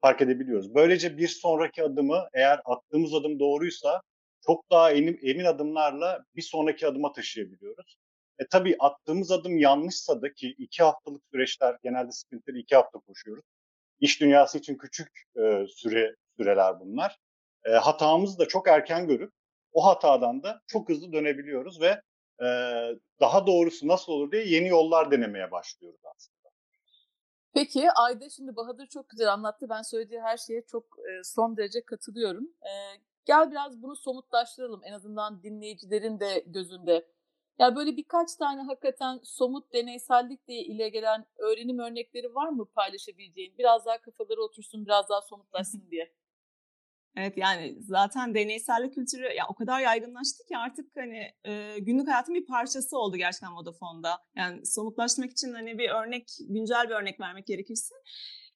Fark 0.00 0.22
edebiliyoruz. 0.22 0.74
Böylece 0.74 1.18
bir 1.18 1.28
sonraki 1.28 1.82
adımı 1.82 2.28
eğer 2.34 2.60
attığımız 2.64 3.14
adım 3.14 3.38
doğruysa 3.38 4.02
çok 4.46 4.70
daha 4.70 4.92
emin, 4.92 5.18
emin 5.22 5.44
adımlarla 5.44 6.24
bir 6.36 6.42
sonraki 6.42 6.86
adıma 6.86 7.12
taşıyabiliyoruz. 7.12 7.96
E 8.38 8.46
tabii 8.50 8.76
attığımız 8.78 9.30
adım 9.30 9.58
yanlışsa 9.58 10.22
da 10.22 10.32
ki 10.32 10.54
iki 10.58 10.82
haftalık 10.82 11.22
süreçler 11.32 11.76
genelde 11.82 12.12
sprintleri 12.12 12.58
iki 12.58 12.76
hafta 12.76 12.98
koşuyoruz. 12.98 13.44
İş 14.00 14.20
dünyası 14.20 14.58
için 14.58 14.76
küçük 14.78 15.08
e, 15.36 15.66
süre 15.68 16.14
süreler 16.36 16.80
bunlar. 16.80 17.18
E, 17.64 17.70
hatamızı 17.70 18.38
da 18.38 18.48
çok 18.48 18.68
erken 18.68 19.06
görüp 19.06 19.32
o 19.72 19.86
hatadan 19.86 20.42
da 20.42 20.60
çok 20.66 20.88
hızlı 20.88 21.12
dönebiliyoruz 21.12 21.80
ve 21.80 22.00
e, 22.44 22.48
daha 23.20 23.46
doğrusu 23.46 23.88
nasıl 23.88 24.12
olur 24.12 24.32
diye 24.32 24.44
yeni 24.44 24.68
yollar 24.68 25.10
denemeye 25.10 25.50
başlıyoruz 25.50 26.00
aslında. 26.04 26.50
Peki 27.54 27.90
Ayda 27.90 28.28
şimdi 28.30 28.56
Bahadır 28.56 28.86
çok 28.86 29.08
güzel 29.08 29.32
anlattı. 29.32 29.68
Ben 29.68 29.82
söylediği 29.82 30.20
her 30.20 30.36
şeye 30.36 30.62
çok 30.66 30.84
e, 30.84 31.24
son 31.24 31.56
derece 31.56 31.84
katılıyorum. 31.84 32.44
E, 32.44 32.72
gel 33.26 33.50
biraz 33.50 33.82
bunu 33.82 33.96
somutlaştıralım 33.96 34.80
en 34.84 34.92
azından 34.92 35.42
dinleyicilerin 35.42 36.20
de 36.20 36.44
gözünde. 36.46 37.08
Ya 37.58 37.76
böyle 37.76 37.96
birkaç 37.96 38.34
tane 38.36 38.62
hakikaten 38.62 39.20
somut 39.24 39.72
deneysellikle 39.72 40.54
ile 40.54 40.88
gelen 40.88 41.26
öğrenim 41.38 41.78
örnekleri 41.78 42.34
var 42.34 42.48
mı 42.48 42.66
paylaşabileceğin? 42.74 43.58
Biraz 43.58 43.86
daha 43.86 44.00
kafaları 44.00 44.42
otursun, 44.42 44.86
biraz 44.86 45.08
daha 45.08 45.20
somutlaşsın 45.28 45.90
diye. 45.90 46.14
Evet 47.16 47.36
yani 47.36 47.76
zaten 47.80 48.34
deneysellik 48.34 48.94
kültürü 48.94 49.22
ya 49.22 49.44
o 49.48 49.54
kadar 49.54 49.80
yaygınlaştı 49.80 50.44
ki 50.44 50.56
artık 50.56 50.96
hani 50.96 51.32
e, 51.44 51.78
günlük 51.78 52.08
hayatın 52.08 52.34
bir 52.34 52.46
parçası 52.46 52.98
oldu 52.98 53.16
gerçekten 53.16 53.56
Vodafone'da. 53.56 54.18
Yani 54.36 54.66
somutlaştırmak 54.66 55.30
için 55.32 55.52
hani 55.52 55.78
bir 55.78 55.90
örnek, 55.90 56.28
güncel 56.48 56.88
bir 56.88 56.94
örnek 56.94 57.20
vermek 57.20 57.46
gerekirse 57.46 57.94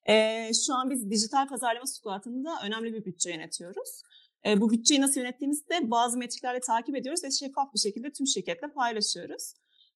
e, 0.09 0.49
şu 0.65 0.73
an 0.73 0.89
biz 0.89 1.09
dijital 1.09 1.47
pazarlama 1.47 1.85
squatında 1.85 2.49
önemli 2.65 2.93
bir 2.93 3.05
bütçe 3.05 3.31
yönetiyoruz. 3.31 4.01
E, 4.45 4.61
bu 4.61 4.71
bütçeyi 4.71 5.01
nasıl 5.01 5.21
yönettiğimizi 5.21 5.69
de 5.69 5.91
bazı 5.91 6.17
metriklerle 6.17 6.59
takip 6.59 6.95
ediyoruz 6.95 7.23
ve 7.23 7.31
şeffaf 7.31 7.73
bir 7.73 7.79
şekilde 7.79 8.11
tüm 8.11 8.27
şirketle 8.27 8.67
paylaşıyoruz. 8.67 9.53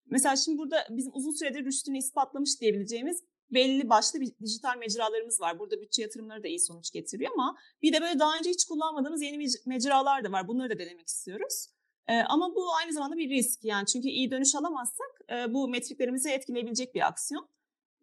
Mesela 0.06 0.37
şimdi 0.37 0.59
burada 0.59 0.87
bizim 0.90 1.12
uzun 1.14 1.32
süredir 1.32 1.64
rüştünü 1.64 1.99
ispatlamış 1.99 2.61
diyebileceğimiz 2.61 3.23
belli 3.50 3.88
başlı 3.88 4.20
bir 4.20 4.32
dijital 4.42 4.78
mecralarımız 4.78 5.40
var. 5.40 5.59
Burada 5.59 5.80
bütçe 5.80 6.02
yatırımları 6.02 6.42
da 6.42 6.49
iyi 6.49 6.61
sonuç 6.61 6.90
getiriyor 6.90 7.32
ama 7.32 7.56
bir 7.82 7.92
de 7.92 8.00
böyle 8.00 8.18
daha 8.18 8.38
önce 8.38 8.50
hiç 8.50 8.64
kullanmadığımız 8.64 9.23
yeni 9.23 9.47
mecralar 9.66 10.25
da 10.25 10.32
var. 10.32 10.49
Bunları 10.49 10.70
da 10.70 10.78
denemek 10.78 11.09
istiyoruz. 11.09 11.66
Ee, 12.09 12.18
ama 12.18 12.54
bu 12.54 12.75
aynı 12.75 12.92
zamanda 12.92 13.16
bir 13.16 13.30
risk 13.30 13.64
yani 13.64 13.87
çünkü 13.87 14.09
iyi 14.09 14.30
dönüş 14.30 14.54
alamazsak 14.54 15.20
e, 15.30 15.54
bu 15.54 15.68
metriklerimizi 15.68 16.30
etkileyebilecek 16.30 16.94
bir 16.94 17.09
aksiyon. 17.09 17.49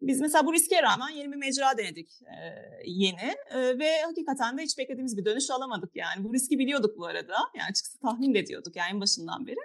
Biz 0.02 0.20
mesela 0.20 0.46
bu 0.46 0.52
riske 0.52 0.82
rağmen 0.82 1.08
yeni 1.08 1.32
bir 1.32 1.36
mecra 1.36 1.78
denedik 1.78 2.22
e, 2.22 2.38
yeni 2.84 3.34
e, 3.50 3.78
ve 3.78 4.02
hakikaten 4.02 4.58
de 4.58 4.62
hiç 4.62 4.78
beklediğimiz 4.78 5.16
bir 5.16 5.24
dönüş 5.24 5.50
alamadık 5.50 5.96
yani. 5.96 6.24
Bu 6.24 6.34
riski 6.34 6.58
biliyorduk 6.58 6.98
bu 6.98 7.06
arada 7.06 7.36
yani 7.54 7.68
açıkçası 7.70 7.98
tahmin 7.98 8.34
de 8.34 8.38
ediyorduk 8.38 8.76
yani 8.76 8.90
en 8.90 9.00
başından 9.00 9.46
beri. 9.46 9.60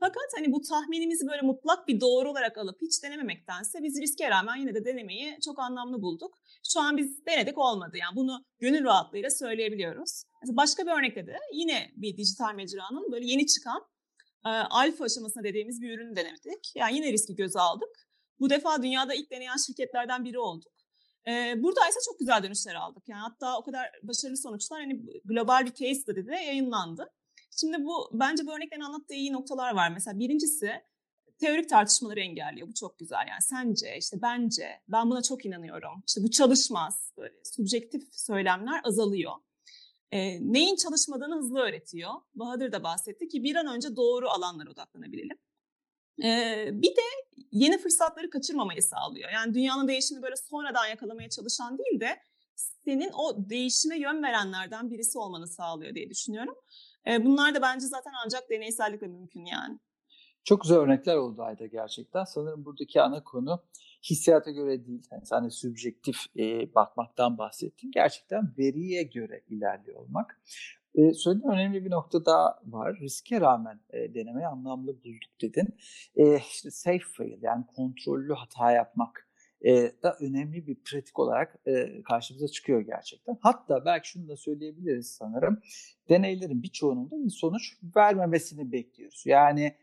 Fakat 0.00 0.28
hani 0.36 0.52
bu 0.52 0.60
tahminimizi 0.60 1.26
böyle 1.26 1.42
mutlak 1.42 1.88
bir 1.88 2.00
doğru 2.00 2.30
olarak 2.30 2.58
alıp 2.58 2.82
hiç 2.82 3.02
denememektense 3.02 3.82
biz 3.82 4.00
riske 4.00 4.30
rağmen 4.30 4.56
yine 4.56 4.74
de 4.74 4.84
denemeyi 4.84 5.38
çok 5.44 5.58
anlamlı 5.58 6.02
bulduk. 6.02 6.38
Şu 6.72 6.80
an 6.80 6.96
biz 6.96 7.26
denedik 7.26 7.58
olmadı 7.58 7.96
yani 7.96 8.16
bunu 8.16 8.44
gönül 8.58 8.84
rahatlığıyla 8.84 9.30
söyleyebiliyoruz. 9.30 10.22
Mesela 10.42 10.56
başka 10.56 10.86
bir 10.86 10.90
örnekte 10.90 11.26
de 11.26 11.36
yine 11.54 11.92
bir 11.96 12.16
dijital 12.16 12.54
mecranın 12.54 13.12
böyle 13.12 13.26
yeni 13.26 13.46
çıkan 13.46 13.82
e, 14.46 14.48
alfa 14.48 15.04
aşamasına 15.04 15.42
dediğimiz 15.44 15.80
bir 15.80 15.98
ürünü 15.98 16.16
denedik. 16.16 16.72
Yani 16.74 16.96
yine 16.96 17.12
riski 17.12 17.34
göze 17.34 17.60
aldık. 17.60 18.09
Bu 18.40 18.50
defa 18.50 18.82
dünyada 18.82 19.14
ilk 19.14 19.30
deneyen 19.30 19.56
şirketlerden 19.66 20.24
biri 20.24 20.38
olduk. 20.38 20.72
Ee, 21.26 21.54
burada 21.62 21.88
ise 21.88 21.98
çok 22.06 22.18
güzel 22.18 22.42
dönüşler 22.42 22.74
aldık. 22.74 23.08
Yani 23.08 23.20
hatta 23.20 23.58
o 23.58 23.62
kadar 23.62 23.90
başarılı 24.02 24.36
sonuçlar 24.36 24.80
hani 24.80 25.02
global 25.24 25.66
bir 25.66 25.74
case 25.74 25.94
study'de 25.94 26.36
yayınlandı. 26.36 27.10
Şimdi 27.60 27.84
bu 27.84 28.10
bence 28.12 28.46
bu 28.46 28.56
örneklerin 28.56 28.80
anlattığı 28.80 29.14
iyi 29.14 29.32
noktalar 29.32 29.74
var. 29.74 29.90
Mesela 29.90 30.18
birincisi 30.18 30.82
teorik 31.40 31.68
tartışmaları 31.68 32.20
engelliyor. 32.20 32.68
Bu 32.68 32.74
çok 32.74 32.98
güzel. 32.98 33.26
Yani 33.28 33.42
sence, 33.42 33.96
işte 33.98 34.22
bence, 34.22 34.80
ben 34.88 35.10
buna 35.10 35.22
çok 35.22 35.46
inanıyorum. 35.46 36.02
İşte 36.08 36.22
bu 36.22 36.30
çalışmaz. 36.30 37.12
Böyle 37.18 37.34
subjektif 37.44 38.02
söylemler 38.12 38.80
azalıyor. 38.84 39.32
E, 40.12 40.18
neyin 40.52 40.76
çalışmadığını 40.76 41.36
hızlı 41.36 41.60
öğretiyor. 41.60 42.10
Bahadır 42.34 42.72
da 42.72 42.82
bahsetti 42.82 43.28
ki 43.28 43.42
bir 43.42 43.56
an 43.56 43.66
önce 43.66 43.96
doğru 43.96 44.28
alanlara 44.28 44.70
odaklanabilelim. 44.70 45.38
E, 46.24 46.68
bir 46.72 46.96
de 46.96 47.02
yeni 47.52 47.78
fırsatları 47.78 48.30
kaçırmamayı 48.30 48.82
sağlıyor. 48.82 49.30
Yani 49.30 49.54
dünyanın 49.54 49.88
değişimini 49.88 50.22
böyle 50.22 50.36
sonradan 50.36 50.86
yakalamaya 50.86 51.28
çalışan 51.28 51.78
değil 51.78 52.00
de 52.00 52.20
senin 52.56 53.10
o 53.12 53.50
değişime 53.50 53.98
yön 53.98 54.22
verenlerden 54.22 54.90
birisi 54.90 55.18
olmanı 55.18 55.46
sağlıyor 55.46 55.94
diye 55.94 56.10
düşünüyorum. 56.10 56.54
Bunlar 57.06 57.54
da 57.54 57.62
bence 57.62 57.86
zaten 57.86 58.12
ancak 58.24 58.50
deneysellikle 58.50 59.06
mümkün 59.06 59.44
yani. 59.44 59.78
Çok 60.44 60.62
güzel 60.62 60.78
örnekler 60.78 61.16
oldu 61.16 61.42
Ayda 61.42 61.66
gerçekten. 61.66 62.24
Sanırım 62.24 62.64
buradaki 62.64 63.02
ana 63.02 63.24
konu 63.24 63.62
hissiyata 64.10 64.50
göre 64.50 64.86
değil. 64.86 65.02
Yani 65.12 65.26
sen 65.26 65.44
de 65.44 65.50
subjektif 65.50 66.16
e, 66.36 66.74
bakmaktan 66.74 67.38
bahsettin. 67.38 67.90
Gerçekten 67.90 68.54
veriye 68.58 69.02
göre 69.02 69.42
ilerliyor 69.48 70.00
olmak. 70.00 70.40
E, 70.94 71.12
söylediğin 71.12 71.52
önemli 71.52 71.84
bir 71.84 71.90
nokta 71.90 72.24
daha 72.24 72.60
var. 72.64 72.98
Riske 73.00 73.40
rağmen 73.40 73.80
e, 73.90 74.14
denemeyi 74.14 74.46
anlamlı 74.46 75.04
bulduk 75.04 75.40
dedin. 75.40 75.68
E, 76.16 76.36
işte 76.36 76.70
safe 76.70 77.04
fail 77.16 77.42
yani 77.42 77.64
kontrollü 77.66 78.32
hata 78.32 78.72
yapmak 78.72 79.30
e, 79.62 79.92
da 80.02 80.16
önemli 80.20 80.66
bir 80.66 80.74
pratik 80.74 81.18
olarak 81.18 81.58
e, 81.66 82.02
karşımıza 82.02 82.48
çıkıyor 82.48 82.80
gerçekten. 82.80 83.38
Hatta 83.40 83.84
belki 83.84 84.08
şunu 84.08 84.28
da 84.28 84.36
söyleyebiliriz 84.36 85.10
sanırım. 85.10 85.60
Deneylerin 86.08 86.62
birçoğunun 86.62 87.10
da 87.10 87.24
bir 87.24 87.30
sonuç 87.30 87.76
vermemesini 87.96 88.72
bekliyoruz. 88.72 89.22
Yani 89.26 89.76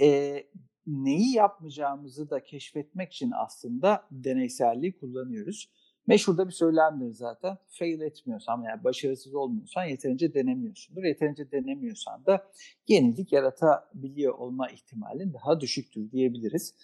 e, 0.00 0.42
neyi 0.86 1.34
yapmayacağımızı 1.34 2.30
da 2.30 2.42
keşfetmek 2.44 3.12
için 3.12 3.32
aslında 3.34 4.06
deneyselliği 4.10 4.96
kullanıyoruz. 4.96 5.70
Meşhur 6.06 6.38
da 6.38 6.46
bir 6.46 6.52
söylemdir 6.52 7.14
zaten. 7.14 7.58
Fail 7.68 8.00
etmiyorsan 8.00 8.62
yani 8.62 8.84
başarısız 8.84 9.34
olmuyorsan 9.34 9.84
yeterince 9.84 10.34
denemiyorsundur. 10.34 11.04
Yeterince 11.04 11.50
denemiyorsan 11.50 12.26
da 12.26 12.46
yenilik 12.88 13.32
yaratabiliyor 13.32 14.34
olma 14.34 14.68
ihtimalin 14.68 15.34
daha 15.34 15.60
düşüktür 15.60 16.10
diyebiliriz. 16.10 16.74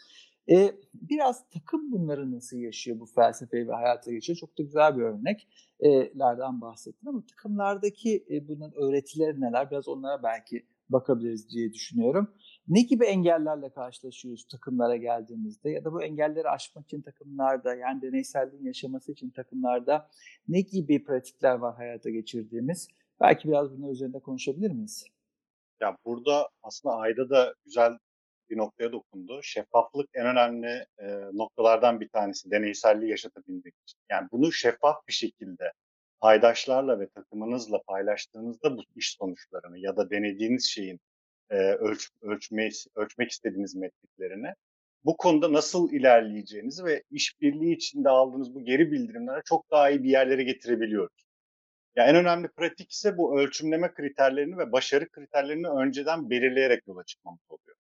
E, 0.51 0.73
biraz 0.95 1.51
takım 1.51 1.93
bunları 1.93 2.33
nasıl 2.33 2.57
yaşıyor 2.57 3.01
bu 3.01 3.07
felsefeyi 3.07 3.69
ve 3.69 3.73
hayata 3.73 4.13
geçiyor? 4.13 4.39
Çok 4.39 4.59
da 4.59 4.63
güzel 4.63 4.97
bir 4.97 5.03
örneklerden 5.03 6.61
bahsettin 6.61 7.07
ama 7.07 7.27
takımlardaki 7.27 8.27
bunun 8.49 8.73
öğretileri 8.73 9.41
neler? 9.41 9.71
Biraz 9.71 9.89
onlara 9.89 10.23
belki 10.23 10.67
bakabiliriz 10.93 11.51
diye 11.51 11.73
düşünüyorum. 11.73 12.35
Ne 12.69 12.83
gibi 12.83 13.05
engellerle 13.05 13.71
karşılaşıyoruz 13.73 14.47
takımlara 14.49 14.97
geldiğimizde 14.97 15.71
ya 15.71 15.85
da 15.85 15.93
bu 15.93 16.03
engelleri 16.03 16.49
aşmak 16.49 16.85
için 16.85 17.03
takımlarda 17.03 17.75
yani 17.75 18.03
deneyselliğin 18.03 18.65
yaşaması 18.65 19.13
için 19.13 19.31
takımlarda 19.31 20.11
ne 20.49 20.61
gibi 20.61 21.05
pratikler 21.05 21.55
var 21.55 21.77
hayata 21.77 22.11
geçirdiğimiz? 22.11 22.89
Belki 23.21 23.49
biraz 23.49 23.77
bunun 23.77 23.89
üzerinde 23.89 24.21
konuşabilir 24.21 24.71
miyiz? 24.71 25.05
Ya 25.81 25.97
burada 26.05 26.49
aslında 26.63 26.95
Ayda 26.97 27.31
da 27.31 27.55
güzel 27.65 27.99
bir 28.51 28.57
noktaya 28.57 28.93
dokundu. 28.93 29.41
Şeffaflık 29.43 30.11
en 30.15 30.27
önemli 30.27 30.87
e, 30.99 31.07
noktalardan 31.33 32.01
bir 32.01 32.09
tanesi 32.09 32.51
deneyselliği 32.51 33.11
yaşatabilmek 33.11 33.75
için. 33.83 33.99
Yani 34.11 34.29
bunu 34.33 34.53
şeffaf 34.53 34.97
bir 35.09 35.13
şekilde 35.13 35.73
paydaşlarla 36.23 37.01
ve 37.01 37.09
takımınızla 37.09 37.83
paylaştığınızda 37.83 38.77
bu 38.77 38.83
iş 38.97 39.17
sonuçlarını 39.19 39.79
ya 39.79 39.97
da 39.97 40.11
denediğiniz 40.11 40.65
şeyin 40.65 41.01
e, 41.51 41.57
ölç, 41.57 42.11
ölçme, 42.23 42.69
ölçmek 42.95 43.31
istediğiniz 43.31 43.75
metriklerini 43.75 44.55
bu 45.05 45.17
konuda 45.17 45.53
nasıl 45.53 45.93
ilerleyeceğinizi 45.93 46.85
ve 46.85 47.03
işbirliği 47.11 47.75
içinde 47.75 48.09
aldığınız 48.09 48.55
bu 48.55 48.65
geri 48.65 48.93
bildirimlere 48.93 49.43
çok 49.45 49.71
daha 49.71 49.91
iyi 49.91 50.03
bir 50.03 50.11
yerlere 50.11 50.43
getirebiliyoruz. 50.43 51.25
Ya 51.97 52.07
en 52.07 52.17
önemli 52.17 52.49
pratik 52.49 52.93
ise 52.93 53.17
bu 53.19 53.41
ölçümleme 53.41 53.95
kriterlerini 53.95 54.59
ve 54.59 54.73
başarı 54.73 55.09
kriterlerini 55.09 55.69
önceden 55.69 56.31
belirleyerek 56.31 56.87
yola 56.87 57.05
çıkmamız 57.05 57.41
oluyor. 57.49 57.77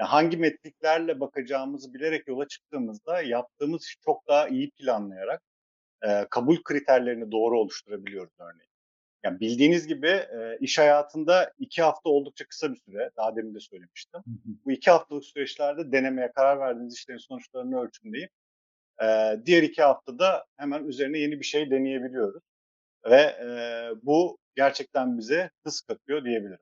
Yani 0.00 0.08
hangi 0.08 0.36
metriklerle 0.36 1.20
bakacağımızı 1.20 1.94
bilerek 1.94 2.28
yola 2.28 2.48
çıktığımızda 2.48 3.22
yaptığımız 3.22 3.84
işi 3.84 4.00
çok 4.00 4.28
daha 4.28 4.48
iyi 4.48 4.70
planlayarak 4.70 5.42
e, 6.02 6.26
kabul 6.30 6.62
kriterlerini 6.62 7.32
doğru 7.32 7.60
oluşturabiliyoruz 7.60 8.32
örneğin. 8.38 8.70
Yani 9.24 9.40
bildiğiniz 9.40 9.86
gibi 9.86 10.08
e, 10.08 10.58
iş 10.60 10.78
hayatında 10.78 11.52
iki 11.58 11.82
hafta 11.82 12.10
oldukça 12.10 12.44
kısa 12.44 12.72
bir 12.72 12.76
süre. 12.76 13.10
Daha 13.16 13.36
demin 13.36 13.54
de 13.54 13.60
söylemiştim. 13.60 14.20
Bu 14.64 14.72
iki 14.72 14.90
haftalık 14.90 15.24
süreçlerde 15.24 15.92
denemeye 15.92 16.32
karar 16.32 16.60
verdiğiniz 16.60 16.94
işlerin 16.94 17.18
sonuçlarını 17.18 17.80
ölçümleyip 17.80 18.30
e, 19.02 19.06
diğer 19.46 19.62
iki 19.62 19.82
haftada 19.82 20.46
hemen 20.56 20.84
üzerine 20.84 21.18
yeni 21.18 21.40
bir 21.40 21.44
şey 21.44 21.70
deneyebiliyoruz. 21.70 22.42
Ve 23.04 23.20
e, 23.20 23.46
bu 24.02 24.38
gerçekten 24.56 25.18
bize 25.18 25.50
hız 25.62 25.80
katıyor 25.80 26.24
diyebilirim. 26.24 26.58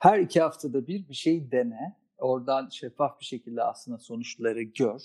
Her 0.00 0.18
iki 0.18 0.40
haftada 0.40 0.86
bir 0.86 1.08
bir 1.08 1.14
şey 1.14 1.50
dene. 1.50 1.96
Oradan 2.18 2.68
şeffaf 2.68 3.20
bir 3.20 3.24
şekilde 3.24 3.62
aslında 3.62 3.98
sonuçları 3.98 4.62
gör. 4.62 5.00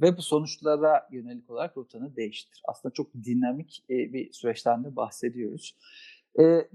Ve 0.00 0.16
bu 0.16 0.22
sonuçlara 0.22 1.08
yönelik 1.10 1.50
olarak 1.50 1.76
rotanı 1.76 2.16
değiştir. 2.16 2.62
Aslında 2.68 2.92
çok 2.92 3.14
dinamik 3.14 3.84
bir 3.88 4.32
süreçten 4.32 4.84
de 4.84 4.96
bahsediyoruz. 4.96 5.76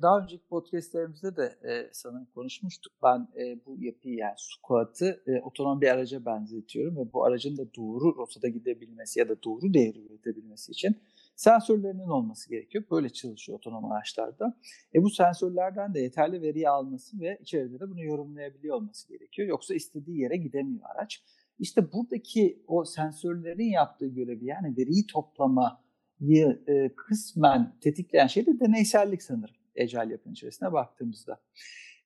Daha 0.01 0.19
önceki 0.19 0.47
podcastlerimizde 0.47 1.35
de 1.35 1.55
sanırım 1.93 2.27
konuşmuştuk. 2.35 2.93
Ben 3.03 3.27
bu 3.65 3.77
yapıyı 3.79 4.15
yani 4.15 4.33
squat'ı 4.37 5.23
otonom 5.43 5.81
bir 5.81 5.87
araca 5.87 6.25
benzetiyorum 6.25 6.97
ve 6.97 7.13
bu 7.13 7.25
aracın 7.25 7.57
da 7.57 7.73
doğru 7.75 8.15
rotada 8.17 8.47
gidebilmesi 8.47 9.19
ya 9.19 9.29
da 9.29 9.43
doğru 9.43 9.73
değeri 9.73 9.99
üretebilmesi 9.99 10.71
için 10.71 10.95
sensörlerinin 11.35 12.07
olması 12.07 12.49
gerekiyor. 12.49 12.83
Böyle 12.91 13.09
çalışıyor 13.09 13.57
otonom 13.57 13.91
araçlarda. 13.91 14.57
E 14.95 15.03
bu 15.03 15.09
sensörlerden 15.09 15.93
de 15.93 15.99
yeterli 15.99 16.41
veriyi 16.41 16.69
alması 16.69 17.19
ve 17.19 17.37
içeride 17.41 17.79
de 17.79 17.89
bunu 17.89 18.03
yorumlayabiliyor 18.03 18.75
olması 18.75 19.07
gerekiyor. 19.07 19.47
Yoksa 19.47 19.73
istediği 19.73 20.19
yere 20.19 20.37
gidemiyor 20.37 20.81
araç. 20.95 21.23
İşte 21.59 21.91
buradaki 21.93 22.63
o 22.67 22.85
sensörlerin 22.85 23.71
yaptığı 23.71 24.07
görevi 24.07 24.45
yani 24.45 24.77
veriyi 24.77 25.05
toplamayı 25.07 26.63
e, 26.67 26.95
kısmen 26.95 27.75
tetikleyen 27.81 28.27
şey 28.27 28.45
de 28.45 28.59
deneysellik 28.59 29.23
sanırım 29.23 29.55
Ecel 29.75 30.09
yapının 30.09 30.33
içerisine 30.33 30.71
baktığımızda. 30.73 31.41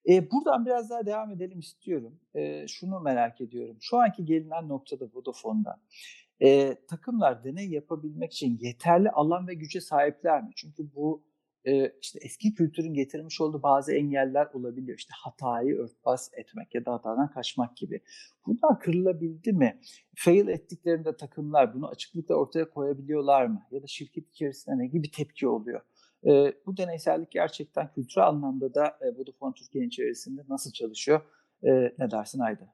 E, 0.10 0.32
buradan 0.32 0.66
biraz 0.66 0.90
daha 0.90 1.06
devam 1.06 1.32
edelim 1.32 1.60
istiyorum. 1.60 2.20
E, 2.36 2.68
şunu 2.68 3.00
merak 3.00 3.42
ediyorum. 3.42 3.78
Şu 3.82 3.98
anki 3.98 4.26
gelinen 4.26 4.68
noktada 4.68 5.06
Vodafone'da 5.14 5.82
e, 6.42 6.76
takımlar 6.88 7.44
deney 7.44 7.70
yapabilmek 7.70 8.34
için 8.34 8.58
yeterli 8.62 9.10
alan 9.10 9.48
ve 9.48 9.54
güce 9.54 9.82
sahipler 9.82 10.44
mi? 10.44 10.50
Çünkü 10.56 10.96
bu 10.96 11.24
e, 11.66 11.92
işte 12.02 12.20
eski 12.22 12.54
kültürün 12.54 12.94
getirmiş 12.94 13.42
olduğu 13.42 13.64
bazı 13.64 13.94
engeller 13.94 14.48
olabiliyor. 14.54 14.98
İşte 14.98 15.12
hatayı 15.24 15.76
örtbas 15.76 16.30
etmek 16.34 16.76
ya 16.76 16.86
da 16.86 16.94
hatadan 16.94 17.32
kaçmak 17.32 17.78
gibi. 17.78 18.02
Bunlar 18.46 18.80
kırılabildi 18.80 19.54
mi? 19.54 19.80
Fail 20.16 20.48
ettiklerinde 20.48 21.18
takımlar 21.18 21.74
bunu 21.74 21.88
açıklıkla 21.88 22.36
ortaya 22.36 22.70
koyabiliyorlar 22.70 23.46
mı? 23.46 23.62
Ya 23.72 23.84
da 23.84 23.88
şirket 23.88 24.30
içerisinde 24.30 24.78
ne 24.78 24.88
gibi 24.88 25.12
tepki 25.12 25.48
oluyor? 25.48 25.82
E, 26.26 26.54
bu 26.66 26.78
deneysellik 26.78 27.32
gerçekten 27.32 27.94
kültürel 27.94 28.28
anlamda 28.28 28.74
da 28.74 28.98
e, 29.02 29.18
Vodafone 29.18 29.54
Türkiye 29.54 29.86
içerisinde 29.86 30.42
nasıl 30.50 30.72
çalışıyor? 30.72 31.22
E, 31.64 31.70
ne 31.72 32.12
dersin 32.12 32.40
Ayda? 32.40 32.74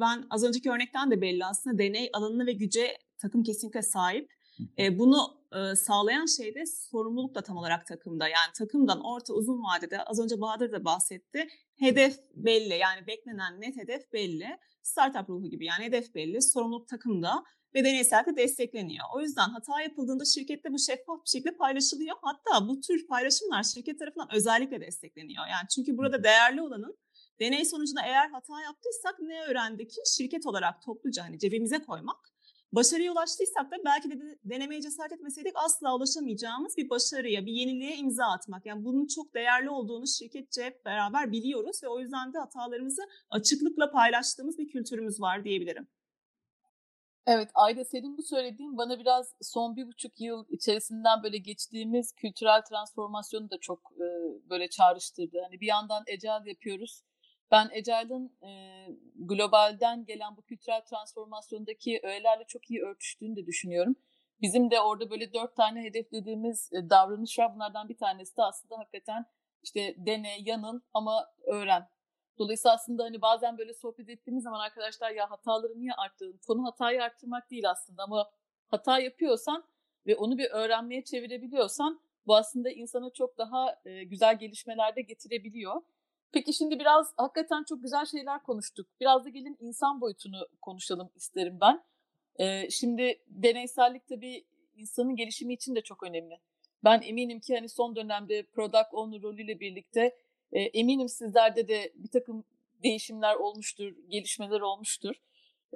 Ben 0.00 0.26
az 0.30 0.44
önceki 0.44 0.70
örnekten 0.70 1.10
de 1.10 1.20
belli 1.20 1.44
aslında 1.44 1.78
deney 1.78 2.10
alanına 2.12 2.46
ve 2.46 2.52
güce 2.52 2.98
takım 3.18 3.42
kesinlikle 3.42 3.82
sahip. 3.82 4.30
Bunu 4.78 5.41
e, 5.54 5.76
sağlayan 5.76 6.26
şey 6.26 6.54
de 6.54 6.66
sorumluluk 6.66 7.34
da 7.34 7.42
tam 7.42 7.56
olarak 7.56 7.86
takımda. 7.86 8.28
Yani 8.28 8.52
takımdan 8.58 9.00
orta 9.04 9.34
uzun 9.34 9.62
vadede 9.62 10.04
az 10.04 10.20
önce 10.20 10.40
Bahadır 10.40 10.72
da 10.72 10.84
bahsetti. 10.84 11.48
Hedef 11.78 12.18
belli 12.34 12.74
yani 12.74 13.06
beklenen 13.06 13.60
net 13.60 13.76
hedef 13.76 14.12
belli. 14.12 14.58
Startup 14.82 15.28
ruhu 15.28 15.50
gibi 15.50 15.66
yani 15.66 15.84
hedef 15.84 16.14
belli. 16.14 16.42
Sorumluluk 16.42 16.88
takımda 16.88 17.44
ve 17.74 17.84
deneysel 17.84 18.26
de 18.26 18.36
destekleniyor. 18.36 19.06
O 19.14 19.20
yüzden 19.20 19.48
hata 19.48 19.82
yapıldığında 19.82 20.24
şirkette 20.24 20.72
bu 20.72 20.78
şeffaf 20.78 21.24
bir 21.24 21.30
şekilde 21.30 21.56
paylaşılıyor. 21.56 22.16
Hatta 22.22 22.68
bu 22.68 22.80
tür 22.80 23.06
paylaşımlar 23.06 23.62
şirket 23.62 23.98
tarafından 23.98 24.28
özellikle 24.34 24.80
destekleniyor. 24.80 25.46
Yani 25.46 25.68
çünkü 25.74 25.96
burada 25.98 26.24
değerli 26.24 26.62
olanın 26.62 26.98
deney 27.40 27.64
sonucunda 27.64 28.00
eğer 28.06 28.28
hata 28.28 28.60
yaptıysak 28.62 29.20
ne 29.20 29.42
öğrendik 29.42 29.90
şirket 30.16 30.46
olarak 30.46 30.82
topluca 30.82 31.24
hani 31.24 31.38
cebimize 31.38 31.82
koymak 31.82 32.31
Başarıya 32.72 33.12
ulaştıysak 33.12 33.70
da 33.70 33.76
belki 33.84 34.10
de 34.10 34.38
denemeye 34.44 34.80
cesaret 34.80 35.12
etmeseydik 35.12 35.52
asla 35.54 35.96
ulaşamayacağımız 35.96 36.76
bir 36.76 36.90
başarıya, 36.90 37.46
bir 37.46 37.52
yeniliğe 37.52 37.96
imza 37.96 38.26
atmak. 38.26 38.66
Yani 38.66 38.84
bunun 38.84 39.06
çok 39.06 39.34
değerli 39.34 39.70
olduğunu 39.70 40.06
şirketçe 40.06 40.64
hep 40.64 40.84
beraber 40.84 41.32
biliyoruz 41.32 41.82
ve 41.82 41.88
o 41.88 42.00
yüzden 42.00 42.32
de 42.32 42.38
hatalarımızı 42.38 43.02
açıklıkla 43.30 43.90
paylaştığımız 43.90 44.58
bir 44.58 44.68
kültürümüz 44.68 45.20
var 45.20 45.44
diyebilirim. 45.44 45.88
Evet 47.26 47.50
Ayda 47.54 47.84
senin 47.84 48.18
bu 48.18 48.22
söylediğin 48.22 48.76
bana 48.76 48.98
biraz 48.98 49.34
son 49.42 49.76
bir 49.76 49.86
buçuk 49.86 50.20
yıl 50.20 50.44
içerisinden 50.48 51.22
böyle 51.22 51.38
geçtiğimiz 51.38 52.12
kültürel 52.12 52.62
transformasyonu 52.62 53.50
da 53.50 53.58
çok 53.60 53.92
e, 53.96 54.06
böyle 54.50 54.70
çağrıştırdı. 54.70 55.40
Hani 55.44 55.60
bir 55.60 55.66
yandan 55.66 56.02
ecel 56.06 56.46
yapıyoruz 56.46 57.02
ben 57.52 57.66
Agile'ın 57.66 58.32
e, 58.42 58.50
globalden 59.14 60.04
gelen 60.04 60.36
bu 60.36 60.42
kültürel 60.42 60.80
transformasyondaki 60.80 62.00
öğelerle 62.02 62.44
çok 62.48 62.70
iyi 62.70 62.82
örtüştüğünü 62.82 63.36
de 63.36 63.46
düşünüyorum. 63.46 63.96
Bizim 64.40 64.70
de 64.70 64.80
orada 64.80 65.10
böyle 65.10 65.32
dört 65.32 65.56
tane 65.56 65.82
hedeflediğimiz 65.82 66.70
e, 66.72 66.90
davranış 66.90 67.38
var. 67.38 67.54
Bunlardan 67.54 67.88
bir 67.88 67.96
tanesi 67.96 68.36
de 68.36 68.42
aslında 68.42 68.78
hakikaten 68.78 69.26
işte 69.62 69.94
dene, 69.98 70.36
yanıl 70.40 70.80
ama 70.94 71.26
öğren. 71.46 71.88
Dolayısıyla 72.38 72.74
aslında 72.74 73.04
hani 73.04 73.22
bazen 73.22 73.58
böyle 73.58 73.74
sohbet 73.74 74.08
ettiğimiz 74.08 74.44
zaman 74.44 74.60
arkadaşlar 74.60 75.10
ya 75.10 75.30
hataları 75.30 75.78
niye 75.78 75.92
arttırdın? 75.92 76.40
Konu 76.46 76.64
hatayı 76.64 77.02
arttırmak 77.02 77.50
değil 77.50 77.70
aslında 77.70 78.02
ama 78.02 78.30
hata 78.68 78.98
yapıyorsan 78.98 79.64
ve 80.06 80.16
onu 80.16 80.38
bir 80.38 80.50
öğrenmeye 80.50 81.04
çevirebiliyorsan 81.04 82.00
bu 82.26 82.36
aslında 82.36 82.70
insana 82.70 83.10
çok 83.10 83.38
daha 83.38 83.80
e, 83.84 84.04
güzel 84.04 84.38
gelişmeler 84.38 84.96
de 84.96 85.02
getirebiliyor. 85.02 85.82
Peki 86.32 86.52
şimdi 86.52 86.78
biraz 86.78 87.12
hakikaten 87.16 87.64
çok 87.68 87.82
güzel 87.82 88.06
şeyler 88.06 88.42
konuştuk. 88.42 88.86
Biraz 89.00 89.24
da 89.24 89.28
gelin 89.28 89.56
insan 89.60 90.00
boyutunu 90.00 90.48
konuşalım 90.60 91.10
isterim 91.14 91.58
ben. 91.60 91.84
Ee, 92.40 92.70
şimdi 92.70 93.22
deneysellik 93.26 94.06
tabii 94.08 94.44
insanın 94.76 95.16
gelişimi 95.16 95.54
için 95.54 95.74
de 95.74 95.80
çok 95.80 96.02
önemli. 96.02 96.40
Ben 96.84 97.02
eminim 97.02 97.40
ki 97.40 97.54
hani 97.54 97.68
son 97.68 97.96
dönemde 97.96 98.42
product 98.42 98.94
owner 98.94 99.22
rolüyle 99.22 99.60
birlikte 99.60 100.16
e, 100.52 100.60
eminim 100.60 101.08
sizlerde 101.08 101.68
de 101.68 101.92
bir 101.94 102.10
takım 102.10 102.44
değişimler 102.82 103.34
olmuştur, 103.34 103.94
gelişmeler 104.08 104.60
olmuştur. 104.60 105.14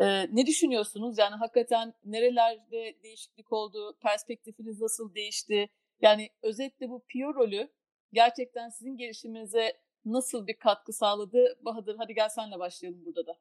E, 0.00 0.36
ne 0.36 0.46
düşünüyorsunuz? 0.46 1.18
Yani 1.18 1.34
hakikaten 1.34 1.94
nerelerde 2.04 3.02
değişiklik 3.02 3.52
oldu, 3.52 3.98
perspektifiniz 4.02 4.80
nasıl 4.80 5.14
değişti? 5.14 5.68
Yani 6.00 6.30
özetle 6.42 6.90
bu 6.90 6.98
PO 7.00 7.34
rolü 7.34 7.68
gerçekten 8.12 8.68
sizin 8.68 8.96
gelişiminize 8.96 9.85
nasıl 10.06 10.46
bir 10.46 10.56
katkı 10.56 10.92
sağladı? 10.92 11.58
Bahadır 11.60 11.96
hadi 11.96 12.14
gel 12.14 12.28
senle 12.28 12.58
başlayalım 12.58 13.04
burada 13.06 13.26
da. 13.26 13.38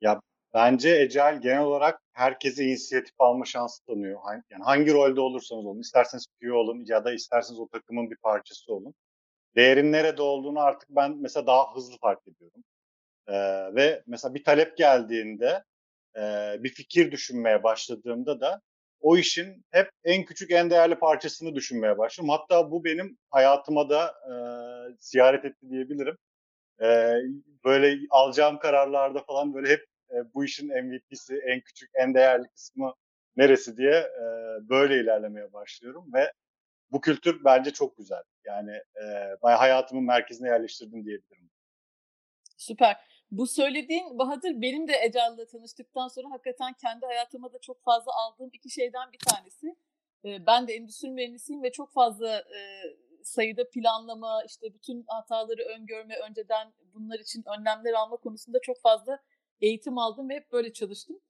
Ya 0.00 0.20
bence 0.54 1.00
Ecel 1.00 1.40
genel 1.40 1.62
olarak 1.62 2.02
herkese 2.12 2.64
inisiyatif 2.64 3.14
alma 3.18 3.44
şansı 3.44 3.84
tanıyor. 3.84 4.20
Yani 4.50 4.64
hangi 4.64 4.92
rolde 4.92 5.20
olursanız 5.20 5.66
olun, 5.66 5.80
isterseniz 5.80 6.26
PO 6.42 6.54
olun 6.54 6.84
ya 6.86 7.04
da 7.04 7.12
isterseniz 7.12 7.60
o 7.60 7.68
takımın 7.68 8.10
bir 8.10 8.16
parçası 8.16 8.74
olun. 8.74 8.94
Değerin 9.56 9.92
nerede 9.92 10.22
olduğunu 10.22 10.60
artık 10.60 10.90
ben 10.90 11.16
mesela 11.20 11.46
daha 11.46 11.74
hızlı 11.74 11.98
fark 11.98 12.28
ediyorum. 12.28 12.64
Ee, 13.26 13.34
ve 13.74 14.02
mesela 14.06 14.34
bir 14.34 14.44
talep 14.44 14.76
geldiğinde, 14.76 15.64
e, 16.16 16.20
bir 16.62 16.68
fikir 16.68 17.12
düşünmeye 17.12 17.62
başladığımda 17.62 18.40
da 18.40 18.60
o 19.00 19.16
işin 19.16 19.64
hep 19.70 19.90
en 20.04 20.24
küçük 20.24 20.50
en 20.50 20.70
değerli 20.70 20.94
parçasını 20.94 21.54
düşünmeye 21.54 21.98
başladım. 21.98 22.30
Hatta 22.30 22.70
bu 22.70 22.84
benim 22.84 23.18
hayatıma 23.30 23.90
da 23.90 24.06
e, 24.06 24.34
ziyaret 24.98 25.44
etti 25.44 25.70
diyebilirim. 25.70 26.16
E, 26.82 27.16
böyle 27.64 27.98
alacağım 28.10 28.58
kararlarda 28.58 29.22
falan 29.22 29.54
böyle 29.54 29.68
hep 29.68 29.86
e, 30.10 30.34
bu 30.34 30.44
işin 30.44 30.68
MVP'si, 30.68 31.40
en 31.46 31.60
küçük, 31.60 31.90
en 31.94 32.14
değerli 32.14 32.48
kısmı 32.48 32.94
neresi 33.36 33.76
diye 33.76 33.94
e, 33.94 34.24
böyle 34.68 35.00
ilerlemeye 35.00 35.52
başlıyorum 35.52 36.04
ve 36.14 36.32
bu 36.90 37.00
kültür 37.00 37.44
bence 37.44 37.70
çok 37.70 37.96
güzel. 37.96 38.22
Yani 38.44 38.72
e, 39.02 39.36
hayatımın 39.42 40.04
merkezine 40.04 40.48
yerleştirdim 40.48 41.04
diyebilirim. 41.04 41.50
Süper. 42.56 42.96
Bu 43.30 43.46
söylediğin 43.46 44.18
Bahadır 44.18 44.62
benim 44.62 44.88
de 44.88 44.92
Ecal'la 45.02 45.46
tanıştıktan 45.46 46.08
sonra 46.08 46.30
hakikaten 46.30 46.72
kendi 46.72 47.06
hayatıma 47.06 47.52
da 47.52 47.58
çok 47.58 47.82
fazla 47.82 48.12
aldığım 48.14 48.50
iki 48.52 48.70
şeyden 48.70 49.12
bir 49.12 49.18
tanesi. 49.18 49.76
Ben 50.46 50.68
de 50.68 50.74
endüstri 50.74 51.10
mühendisiyim 51.10 51.62
ve 51.62 51.72
çok 51.72 51.92
fazla 51.92 52.44
sayıda 53.22 53.70
planlama, 53.70 54.44
işte 54.46 54.74
bütün 54.74 55.04
hataları 55.06 55.62
öngörme, 55.62 56.16
önceden 56.28 56.72
bunlar 56.94 57.18
için 57.18 57.44
önlemler 57.58 57.92
alma 57.92 58.16
konusunda 58.16 58.60
çok 58.60 58.80
fazla 58.80 59.18
eğitim 59.60 59.98
aldım 59.98 60.28
ve 60.28 60.34
hep 60.34 60.52
böyle 60.52 60.72
çalıştım. 60.72 61.20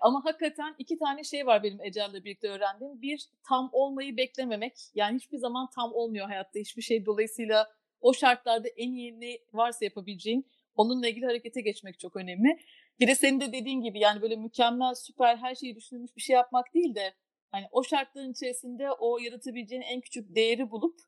Ama 0.00 0.24
hakikaten 0.24 0.74
iki 0.78 0.98
tane 0.98 1.24
şey 1.24 1.46
var 1.46 1.62
benim 1.62 1.80
Ecel'le 1.80 2.24
birlikte 2.24 2.48
öğrendiğim. 2.48 3.02
Bir, 3.02 3.28
tam 3.48 3.68
olmayı 3.72 4.16
beklememek. 4.16 4.78
Yani 4.94 5.16
hiçbir 5.16 5.38
zaman 5.38 5.70
tam 5.70 5.92
olmuyor 5.92 6.26
hayatta 6.26 6.58
hiçbir 6.58 6.82
şey. 6.82 7.06
Dolayısıyla 7.06 7.72
o 8.00 8.14
şartlarda 8.14 8.68
en 8.68 8.92
iyi 8.92 9.20
ne 9.20 9.38
varsa 9.52 9.84
yapabileceğin 9.84 10.46
onunla 10.76 11.08
ilgili 11.08 11.26
harekete 11.26 11.60
geçmek 11.60 11.98
çok 11.98 12.16
önemli. 12.16 12.58
Bir 13.00 13.06
de 13.06 13.14
senin 13.14 13.40
de 13.40 13.52
dediğin 13.52 13.80
gibi 13.80 14.00
yani 14.00 14.22
böyle 14.22 14.36
mükemmel, 14.36 14.94
süper, 14.94 15.36
her 15.36 15.54
şeyi 15.54 15.76
düşünülmüş 15.76 16.16
bir 16.16 16.22
şey 16.22 16.34
yapmak 16.34 16.74
değil 16.74 16.94
de 16.94 17.14
hani 17.50 17.66
o 17.72 17.84
şartların 17.84 18.32
içerisinde 18.32 18.92
o 18.92 19.18
yaratabileceğin 19.18 19.82
en 19.82 20.00
küçük 20.00 20.36
değeri 20.36 20.70
bulup 20.70 21.00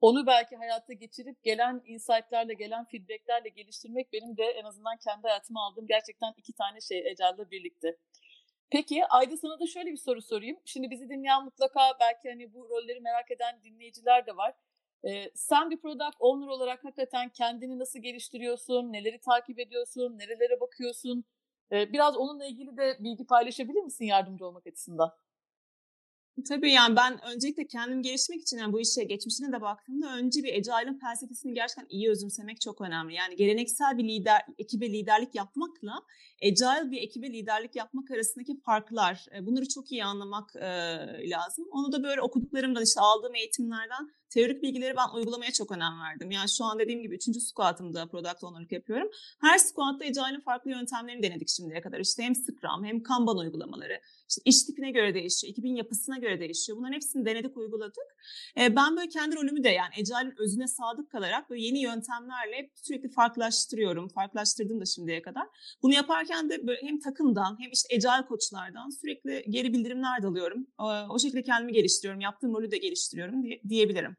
onu 0.00 0.26
belki 0.26 0.56
hayatta 0.56 0.92
geçirip 0.92 1.42
gelen 1.42 1.82
insight'larla, 1.84 2.52
gelen 2.52 2.84
feedback'lerle 2.84 3.48
geliştirmek 3.48 4.12
benim 4.12 4.36
de 4.36 4.44
en 4.44 4.64
azından 4.64 4.96
kendi 4.96 5.22
hayatıma 5.28 5.66
aldığım 5.66 5.86
gerçekten 5.86 6.32
iki 6.36 6.52
tane 6.52 6.80
şey 6.80 6.98
Ecel'le 7.10 7.50
birlikte. 7.50 7.96
Peki 8.70 9.06
Ayda 9.06 9.36
sana 9.36 9.60
da 9.60 9.66
şöyle 9.66 9.90
bir 9.90 9.96
soru 9.96 10.22
sorayım. 10.22 10.58
Şimdi 10.64 10.90
bizi 10.90 11.08
dinleyen 11.08 11.44
mutlaka 11.44 11.80
belki 12.00 12.28
hani 12.28 12.54
bu 12.54 12.68
rolleri 12.68 13.00
merak 13.00 13.30
eden 13.30 13.62
dinleyiciler 13.64 14.26
de 14.26 14.36
var. 14.36 14.54
Ee, 15.04 15.30
sen 15.34 15.70
bir 15.70 15.80
product 15.80 16.16
owner 16.18 16.46
olarak 16.46 16.84
hakikaten 16.84 17.28
kendini 17.28 17.78
nasıl 17.78 17.98
geliştiriyorsun, 17.98 18.92
neleri 18.92 19.20
takip 19.20 19.58
ediyorsun, 19.58 20.18
nerelere 20.18 20.60
bakıyorsun? 20.60 21.24
Ee, 21.72 21.92
biraz 21.92 22.16
onunla 22.16 22.46
ilgili 22.46 22.76
de 22.76 22.96
bilgi 23.00 23.26
paylaşabilir 23.26 23.82
misin 23.82 24.04
yardımcı 24.04 24.46
olmak 24.46 24.66
açısından? 24.66 25.12
Tabii 26.48 26.72
yani 26.72 26.96
ben 26.96 27.20
öncelikle 27.34 27.66
kendim 27.66 28.02
gelişmek 28.02 28.42
için 28.42 28.58
yani 28.58 28.72
bu 28.72 28.80
işe 28.80 29.04
geçmişine 29.04 29.52
de 29.52 29.60
baktığımda 29.60 30.16
önce 30.16 30.42
bir 30.42 30.54
Agile'ın 30.54 30.98
felsefesini 30.98 31.54
gerçekten 31.54 31.86
iyi 31.88 32.10
özümsemek 32.10 32.60
çok 32.60 32.80
önemli. 32.80 33.14
Yani 33.14 33.36
geleneksel 33.36 33.98
bir 33.98 34.04
lider 34.04 34.42
ekibe 34.58 34.92
liderlik 34.92 35.34
yapmakla 35.34 36.02
Agile 36.42 36.90
bir 36.90 37.02
ekibe 37.02 37.32
liderlik 37.32 37.76
yapmak 37.76 38.10
arasındaki 38.10 38.60
farklar 38.60 39.26
bunları 39.40 39.68
çok 39.68 39.92
iyi 39.92 40.04
anlamak 40.04 40.56
e, 40.56 41.30
lazım. 41.30 41.66
Onu 41.70 41.92
da 41.92 42.02
böyle 42.02 42.20
okuduklarımdan 42.20 42.82
işte 42.82 43.00
aldığım 43.00 43.34
eğitimlerden 43.34 44.10
teorik 44.34 44.62
bilgileri 44.62 44.96
ben 44.96 45.16
uygulamaya 45.16 45.52
çok 45.52 45.72
önem 45.72 46.00
verdim. 46.00 46.30
Yani 46.30 46.48
şu 46.48 46.64
an 46.64 46.78
dediğim 46.78 47.02
gibi 47.02 47.14
3. 47.14 47.22
squat'ımda 47.22 48.06
product 48.06 48.44
owner'lık 48.44 48.72
yapıyorum. 48.72 49.10
Her 49.40 49.58
squat'ta 49.58 50.04
Agile'ın 50.04 50.40
farklı 50.40 50.70
yöntemlerini 50.70 51.22
denedik 51.22 51.48
şimdiye 51.48 51.80
kadar. 51.80 52.00
İşte 52.00 52.22
hem 52.22 52.34
Scrum 52.34 52.84
hem 52.84 53.02
Kanban 53.02 53.38
uygulamaları. 53.38 54.00
İşte 54.28 54.42
iş 54.44 54.64
tipine 54.64 54.90
göre 54.90 55.14
değişiyor, 55.14 55.50
ekibin 55.50 55.76
yapısına 55.76 56.18
göre 56.18 56.40
değişiyor. 56.40 56.78
Bunların 56.78 56.94
hepsini 56.94 57.26
denedik, 57.26 57.56
uyguladık. 57.56 58.04
E, 58.60 58.76
ben 58.76 58.96
böyle 58.96 59.08
kendi 59.08 59.36
rolümü 59.36 59.64
de 59.64 59.68
yani 59.68 59.90
Agile'ın 59.98 60.34
özüne 60.38 60.66
sadık 60.66 61.10
kalarak 61.10 61.50
böyle 61.50 61.62
yeni 61.62 61.82
yöntemlerle 61.82 62.70
sürekli 62.74 63.08
farklılaştırıyorum. 63.08 64.08
Farklılaştırdım 64.08 64.80
da 64.80 64.84
şimdiye 64.84 65.22
kadar. 65.22 65.46
Bunu 65.82 65.94
yaparken 65.94 66.50
de 66.50 66.66
böyle 66.66 66.80
hem 66.82 67.00
takımdan 67.00 67.56
hem 67.60 67.70
işte 67.72 67.94
Agile 67.94 68.26
koçlardan 68.28 69.00
sürekli 69.00 69.44
geri 69.48 69.72
bildirimler 69.72 70.22
de 70.22 70.26
alıyorum. 70.26 70.66
O, 70.78 70.84
o 71.10 71.18
şekilde 71.18 71.42
kendimi 71.42 71.72
geliştiriyorum. 71.72 72.20
Yaptığım 72.20 72.54
rolü 72.54 72.70
de 72.70 72.78
geliştiriyorum 72.78 73.42
diye, 73.42 73.62
diyebilirim. 73.68 74.16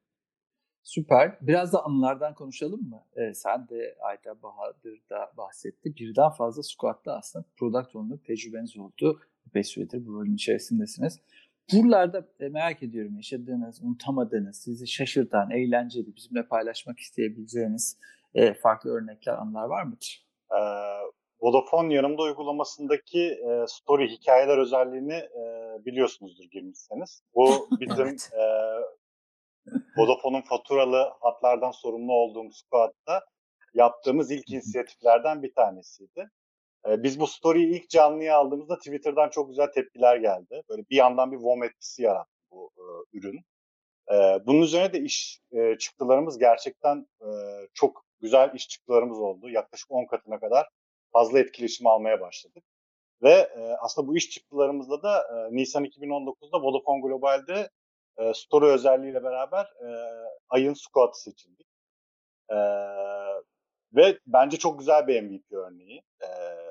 Süper. 0.84 1.38
Biraz 1.42 1.74
da 1.74 1.86
anılardan 1.86 2.34
konuşalım 2.34 2.90
mı? 2.90 3.04
Ee, 3.16 3.34
sen 3.34 3.70
de 3.70 3.96
Ayda 4.02 4.42
Bahadır 4.42 5.00
da 5.10 5.32
bahsetti. 5.38 5.96
Birden 5.96 6.30
fazla 6.30 6.64
squat'ta 6.64 7.14
aslında 7.14 7.46
product 7.58 7.96
owner 7.96 8.18
tecrübeniz 8.18 8.78
oldu. 8.78 9.20
5 9.56 9.68
süredir 9.68 10.06
bu 10.06 10.14
rolün 10.14 10.36
içerisindesiniz. 10.36 11.20
Buralarda 11.74 12.28
e, 12.40 12.50
merak 12.50 12.84
ediyorum 12.84 13.16
yaşadığınız, 13.16 13.82
unutamadığınız, 13.84 14.58
sizi 14.58 14.88
şaşırtan, 14.88 15.52
eğlenceli, 15.52 16.16
bizimle 16.16 16.48
paylaşmak 16.48 17.00
isteyebileceğiniz 17.00 17.98
e, 18.36 18.54
farklı 18.54 18.90
örnekler, 18.90 19.34
anılar 19.34 19.66
var 19.66 19.84
mıdır? 19.84 20.26
Ee, 20.52 20.58
Vodafone 21.42 21.94
yanımda 21.94 22.22
uygulamasındaki 22.22 23.22
e, 23.22 23.66
story 23.68 24.08
hikayeler 24.08 24.58
özelliğini 24.58 25.14
e, 25.14 25.42
biliyorsunuzdur 25.86 26.44
girmişseniz. 26.44 27.24
Bu 27.36 27.68
bizim 27.80 28.08
evet. 28.08 28.30
e, 28.34 28.44
Vodafone'un 29.98 30.42
faturalı 30.42 31.14
hatlardan 31.22 31.72
sorumlu 31.72 32.14
olduğum 32.14 32.52
squad'da 32.52 33.26
yaptığımız 33.74 34.32
ilk 34.32 34.50
inisiyatiflerden 34.50 35.44
bir 35.44 35.54
tanesiydi. 35.54 36.30
Ee, 36.88 37.04
biz 37.04 37.20
bu 37.20 37.28
story'yi 37.28 37.68
ilk 37.68 37.90
canlıya 37.90 38.38
aldığımızda 38.38 38.78
Twitter'dan 38.78 39.30
çok 39.30 39.50
güzel 39.50 39.72
tepkiler 39.72 40.18
geldi. 40.18 40.64
Böyle 40.70 40.84
bir 40.90 40.96
yandan 40.96 41.32
bir 41.32 41.38
WOM 41.38 41.64
etkisi 41.64 42.04
yarattı 42.04 42.32
bu 42.52 42.72
e, 42.78 43.18
ürün. 43.18 43.40
E, 44.12 44.16
bunun 44.46 44.62
üzerine 44.62 44.94
de 44.94 45.00
iş 45.00 45.40
e, 45.52 45.78
çıktılarımız 45.78 46.38
gerçekten 46.38 47.08
e, 47.22 47.28
çok 47.74 48.06
güzel 48.22 48.52
iş 48.54 48.68
çıktılarımız 48.70 49.20
oldu. 49.20 49.50
Yaklaşık 49.50 49.92
10 49.92 50.06
katına 50.06 50.40
kadar 50.40 50.68
fazla 51.12 51.40
etkileşim 51.40 51.88
almaya 51.88 52.22
başladık. 52.22 52.64
Ve 53.24 53.32
e, 53.32 53.76
aslında 53.82 54.08
bu 54.08 54.18
iş 54.18 54.30
çıktılarımızda 54.30 55.04
da 55.04 55.22
e, 55.22 55.56
Nisan 55.56 55.86
2019'da 55.86 56.62
Vodafone 56.62 57.02
Global'de 57.02 57.70
e, 58.18 58.34
story 58.34 58.66
özelliğiyle 58.66 59.24
beraber 59.24 59.66
e, 59.66 59.88
ayın 60.50 60.74
squat'ı 60.74 61.22
seçildik. 61.22 61.68
E, 62.50 62.58
ve 63.96 64.20
bence 64.28 64.58
çok 64.58 64.80
güzel 64.80 65.08
bir 65.08 65.22
MVP 65.22 65.52
örneği 65.52 66.02
e, 66.22 66.28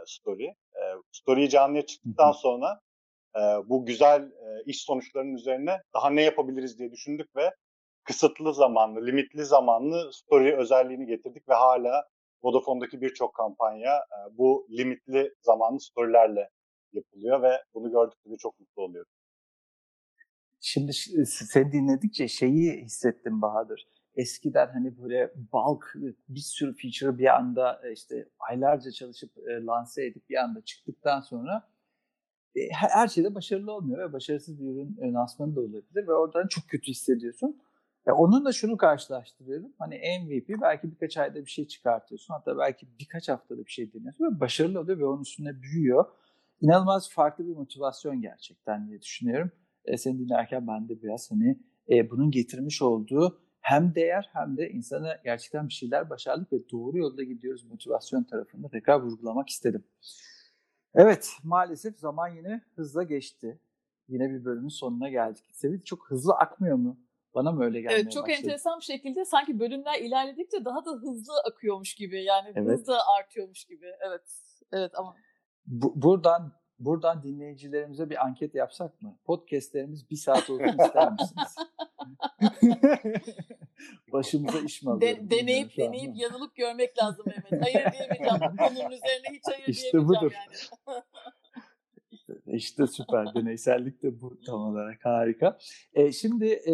story. 0.06 0.46
E, 0.46 0.82
story'yi 1.12 1.48
canlıya 1.48 1.86
çıktıktan 1.86 2.32
sonra 2.32 2.80
e, 3.36 3.40
bu 3.40 3.86
güzel 3.86 4.22
e, 4.22 4.62
iş 4.66 4.82
sonuçlarının 4.82 5.34
üzerine 5.34 5.82
daha 5.94 6.10
ne 6.10 6.22
yapabiliriz 6.22 6.78
diye 6.78 6.92
düşündük 6.92 7.36
ve 7.36 7.50
kısıtlı 8.04 8.54
zamanlı, 8.54 9.06
limitli 9.06 9.44
zamanlı 9.44 10.12
story 10.12 10.56
özelliğini 10.56 11.06
getirdik 11.06 11.48
ve 11.48 11.54
hala 11.54 12.04
Vodafone'daki 12.42 13.00
birçok 13.00 13.34
kampanya 13.34 13.96
e, 13.96 14.38
bu 14.38 14.66
limitli 14.70 15.34
zamanlı 15.40 15.80
storylerle 15.80 16.50
yapılıyor 16.92 17.42
ve 17.42 17.62
bunu 17.74 17.90
gördükçe 17.90 18.36
çok 18.38 18.60
mutlu 18.60 18.82
oluyorum. 18.82 19.12
Şimdi 20.64 20.92
seni 21.26 21.72
dinledikçe 21.72 22.28
şeyi 22.28 22.82
hissettim 22.84 23.42
Bahadır. 23.42 23.88
Eskiden 24.14 24.66
hani 24.72 25.02
böyle 25.02 25.32
bulk 25.52 25.94
bir 26.28 26.40
sürü 26.40 26.74
feature 26.76 27.18
bir 27.18 27.36
anda 27.36 27.80
e, 27.84 27.92
işte 27.92 28.28
aylarca 28.38 28.90
çalışıp 28.90 29.30
e, 29.38 29.64
lanse 29.66 30.06
edip 30.06 30.30
bir 30.30 30.36
anda 30.36 30.60
çıktıktan 30.64 31.20
sonra 31.20 31.68
e, 32.56 32.60
her 32.72 33.08
şeyde 33.08 33.34
başarılı 33.34 33.72
olmuyor 33.72 34.08
ve 34.08 34.12
başarısız 34.12 34.60
bir 34.60 34.64
ürün 34.64 35.14
lansmanı 35.14 35.56
da 35.56 35.60
olabilir 35.60 36.06
ve 36.06 36.12
oradan 36.12 36.46
çok 36.46 36.68
kötü 36.68 36.86
hissediyorsun. 36.90 37.62
Ya 38.06 38.14
onunla 38.14 38.52
şunu 38.52 38.76
karşılaştırıyorum. 38.76 39.72
Hani 39.78 39.94
MVP 39.94 40.48
belki 40.62 40.90
birkaç 40.90 41.16
ayda 41.16 41.44
bir 41.44 41.50
şey 41.50 41.68
çıkartıyorsun. 41.68 42.34
Hatta 42.34 42.58
belki 42.58 42.86
birkaç 43.00 43.28
haftada 43.28 43.64
bir 43.64 43.70
şey 43.70 43.92
deniyorsun 43.92 44.24
ve 44.24 44.40
başarılı 44.40 44.80
oluyor 44.80 44.98
ve 44.98 45.06
onun 45.06 45.22
üstüne 45.22 45.62
büyüyor. 45.62 46.04
İnanılmaz 46.60 47.10
farklı 47.10 47.46
bir 47.46 47.56
motivasyon 47.56 48.20
gerçekten 48.20 48.88
diye 48.88 49.00
düşünüyorum 49.00 49.52
e, 49.84 49.96
seni 49.96 50.18
dinlerken 50.18 50.66
ben 50.66 50.88
de 50.88 51.02
biraz 51.02 51.30
hani 51.30 51.58
e, 51.90 52.10
bunun 52.10 52.30
getirmiş 52.30 52.82
olduğu 52.82 53.38
hem 53.60 53.94
değer 53.94 54.30
hem 54.32 54.56
de 54.56 54.70
insana 54.70 55.20
gerçekten 55.24 55.68
bir 55.68 55.72
şeyler 55.72 56.10
başardık 56.10 56.52
ve 56.52 56.56
doğru 56.70 56.98
yolda 56.98 57.22
gidiyoruz 57.22 57.64
motivasyon 57.64 58.24
tarafında 58.24 58.68
tekrar 58.68 59.00
vurgulamak 59.00 59.48
istedim. 59.48 59.84
Evet 60.94 61.30
maalesef 61.42 61.98
zaman 61.98 62.28
yine 62.28 62.60
hızla 62.76 63.02
geçti. 63.02 63.60
Yine 64.08 64.30
bir 64.30 64.44
bölümün 64.44 64.68
sonuna 64.68 65.08
geldik. 65.08 65.44
Sevil 65.52 65.82
çok 65.82 66.10
hızlı 66.10 66.32
akmıyor 66.34 66.76
mu? 66.76 66.98
Bana 67.34 67.52
mı 67.52 67.64
öyle 67.64 67.80
gelmeye 67.80 67.94
Evet 67.94 68.12
çok 68.12 68.28
başladı? 68.28 68.38
enteresan 68.38 68.78
bir 68.78 68.84
şekilde 68.84 69.24
sanki 69.24 69.60
bölümler 69.60 70.00
ilerledikçe 70.00 70.64
daha 70.64 70.84
da 70.84 70.90
hızlı 70.90 71.34
akıyormuş 71.50 71.94
gibi. 71.94 72.24
Yani 72.24 72.52
evet. 72.54 72.78
hız 72.78 72.86
da 72.86 72.98
artıyormuş 73.18 73.64
gibi. 73.64 73.86
Evet. 74.08 74.22
Evet 74.72 74.92
ama 74.94 75.16
Bu, 75.66 76.02
buradan 76.02 76.52
buradan 76.84 77.22
dinleyicilerimize 77.22 78.10
bir 78.10 78.24
anket 78.24 78.54
yapsak 78.54 79.02
mı? 79.02 79.18
Podcastlerimiz 79.24 80.10
bir 80.10 80.16
saat 80.16 80.50
olsun 80.50 80.64
ister 80.64 81.12
misiniz? 81.12 81.56
Başımıza 84.12 84.58
iş 84.58 84.82
mi 84.82 84.90
alıyoruz? 84.90 85.30
De, 85.30 85.30
deneyip 85.30 85.76
deneyip 85.76 86.16
yanılıp 86.16 86.54
görmek 86.54 86.98
lazım 87.02 87.24
Mehmet. 87.26 87.62
Hayır 87.62 87.92
diyemeyeceğim. 87.92 88.40
Bu 88.52 88.56
konunun 88.56 88.90
üzerine 88.90 89.28
hiç 89.32 89.42
hayır 89.46 89.64
işte 89.66 89.92
diyemeyeceğim 89.92 90.08
budur. 90.08 90.32
yani. 90.32 91.02
İşte 92.46 92.86
süper. 92.86 93.34
Deneysellik 93.34 94.02
de 94.02 94.20
bu 94.20 94.40
tam 94.46 94.60
olarak 94.60 95.04
harika. 95.04 95.58
E, 95.94 96.12
şimdi 96.12 96.46
e, 96.46 96.72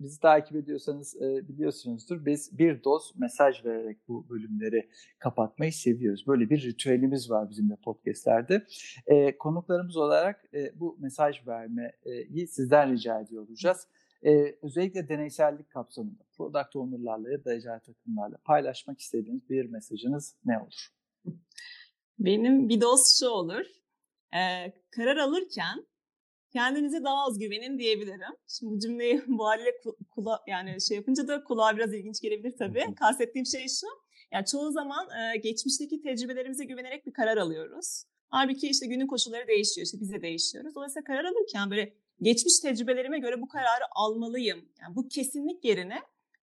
bizi 0.00 0.20
takip 0.20 0.56
ediyorsanız 0.56 1.16
e, 1.22 1.48
biliyorsunuzdur. 1.48 2.26
Biz 2.26 2.58
bir 2.58 2.84
doz 2.84 3.12
mesaj 3.16 3.64
vererek 3.64 4.08
bu 4.08 4.28
bölümleri 4.28 4.88
kapatmayı 5.18 5.72
seviyoruz. 5.72 6.26
Böyle 6.26 6.50
bir 6.50 6.62
ritüelimiz 6.62 7.30
var 7.30 7.50
bizim 7.50 7.70
de 7.70 7.76
podcastlerde. 7.76 8.66
E, 9.06 9.38
konuklarımız 9.38 9.96
olarak 9.96 10.44
e, 10.54 10.80
bu 10.80 10.96
mesaj 11.00 11.46
vermeyi 11.46 12.46
sizden 12.48 12.92
rica 12.92 13.20
ediyor 13.20 13.48
olacağız. 13.48 13.86
Ee, 14.26 14.58
özellikle 14.62 15.08
deneysellik 15.08 15.70
kapsamında 15.70 16.22
product 16.36 16.76
owner'larla 16.76 17.30
ya 17.30 17.44
da 17.44 17.50
agile 17.50 17.80
takımlarla 17.80 18.36
paylaşmak 18.44 19.00
istediğiniz 19.00 19.50
bir 19.50 19.64
mesajınız 19.64 20.34
ne 20.44 20.58
olur? 20.58 20.88
Benim 22.18 22.68
bir 22.68 22.80
dost 22.80 23.20
şu 23.20 23.28
olur. 23.28 23.64
Ee, 24.34 24.72
karar 24.90 25.16
alırken 25.16 25.86
kendinize 26.56 27.04
daha 27.04 27.26
az 27.26 27.38
güvenin 27.38 27.78
diyebilirim. 27.78 28.34
Şimdi 28.48 28.72
bu 28.72 28.78
cümleyi 28.78 29.22
bu 29.26 29.46
haliyle 29.46 29.80
kula, 30.10 30.42
yani 30.46 30.80
şey 30.80 30.96
yapınca 30.96 31.28
da 31.28 31.44
kulağa 31.44 31.76
biraz 31.76 31.94
ilginç 31.94 32.20
gelebilir 32.20 32.54
tabii. 32.58 32.84
Kastettiğim 32.94 33.46
şey 33.46 33.68
şu. 33.68 33.86
Yani 34.32 34.46
çoğu 34.46 34.72
zaman 34.72 35.08
e, 35.10 35.36
geçmişteki 35.36 36.00
tecrübelerimize 36.00 36.64
güvenerek 36.64 37.06
bir 37.06 37.12
karar 37.12 37.36
alıyoruz. 37.36 38.04
Halbuki 38.28 38.68
işte 38.68 38.86
günün 38.86 39.06
koşulları 39.06 39.48
değişiyor. 39.48 39.84
İşte 39.84 40.00
biz 40.00 40.12
de 40.12 40.22
değişiyoruz. 40.22 40.74
Dolayısıyla 40.74 41.04
karar 41.04 41.24
alırken 41.24 41.70
böyle 41.70 41.94
geçmiş 42.22 42.60
tecrübelerime 42.60 43.18
göre 43.18 43.40
bu 43.40 43.48
kararı 43.48 43.84
almalıyım. 43.90 44.68
Yani 44.80 44.96
bu 44.96 45.08
kesinlik 45.08 45.64
yerine 45.64 45.98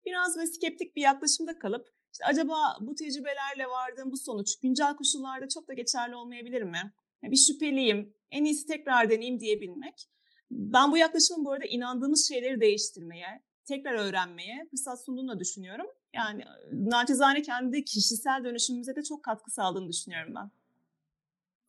biraz 0.07 0.37
böyle 0.37 0.47
skeptik 0.47 0.97
bir 0.97 1.03
yaklaşımda 1.03 1.59
kalıp 1.59 1.89
işte 2.13 2.25
acaba 2.25 2.77
bu 2.81 2.95
tecrübelerle 2.95 3.67
vardığım 3.67 4.13
bu 4.13 4.17
sonuç 4.17 4.61
güncel 4.61 4.97
koşullarda 4.97 5.49
çok 5.49 5.69
da 5.69 5.75
geçerli 5.75 6.15
olmayabilir 6.15 6.63
mi? 6.63 6.93
Yani 7.23 7.33
bir 7.33 7.37
şüpheliyim, 7.37 8.15
en 8.33 8.45
iyisi 8.45 8.67
tekrar 8.67 9.11
deneyeyim 9.11 9.41
diyebilmek. 9.41 10.09
Ben 10.51 10.93
bu 10.93 10.97
yaklaşımın 10.97 11.45
bu 11.45 11.53
arada 11.53 11.65
inandığımız 11.65 12.29
şeyleri 12.29 12.61
değiştirmeye, 12.61 13.43
tekrar 13.69 13.95
öğrenmeye 13.95 14.67
fırsat 14.71 15.05
sunduğunu 15.05 15.29
da 15.29 15.41
düşünüyorum. 15.41 15.87
Yani 16.15 16.45
naçizane 16.73 17.43
kendi 17.43 17.85
kişisel 17.85 18.45
dönüşümümüze 18.45 18.97
de 18.97 19.03
çok 19.03 19.23
katkı 19.23 19.51
sağladığını 19.51 19.89
düşünüyorum 19.89 20.35
ben. 20.35 20.51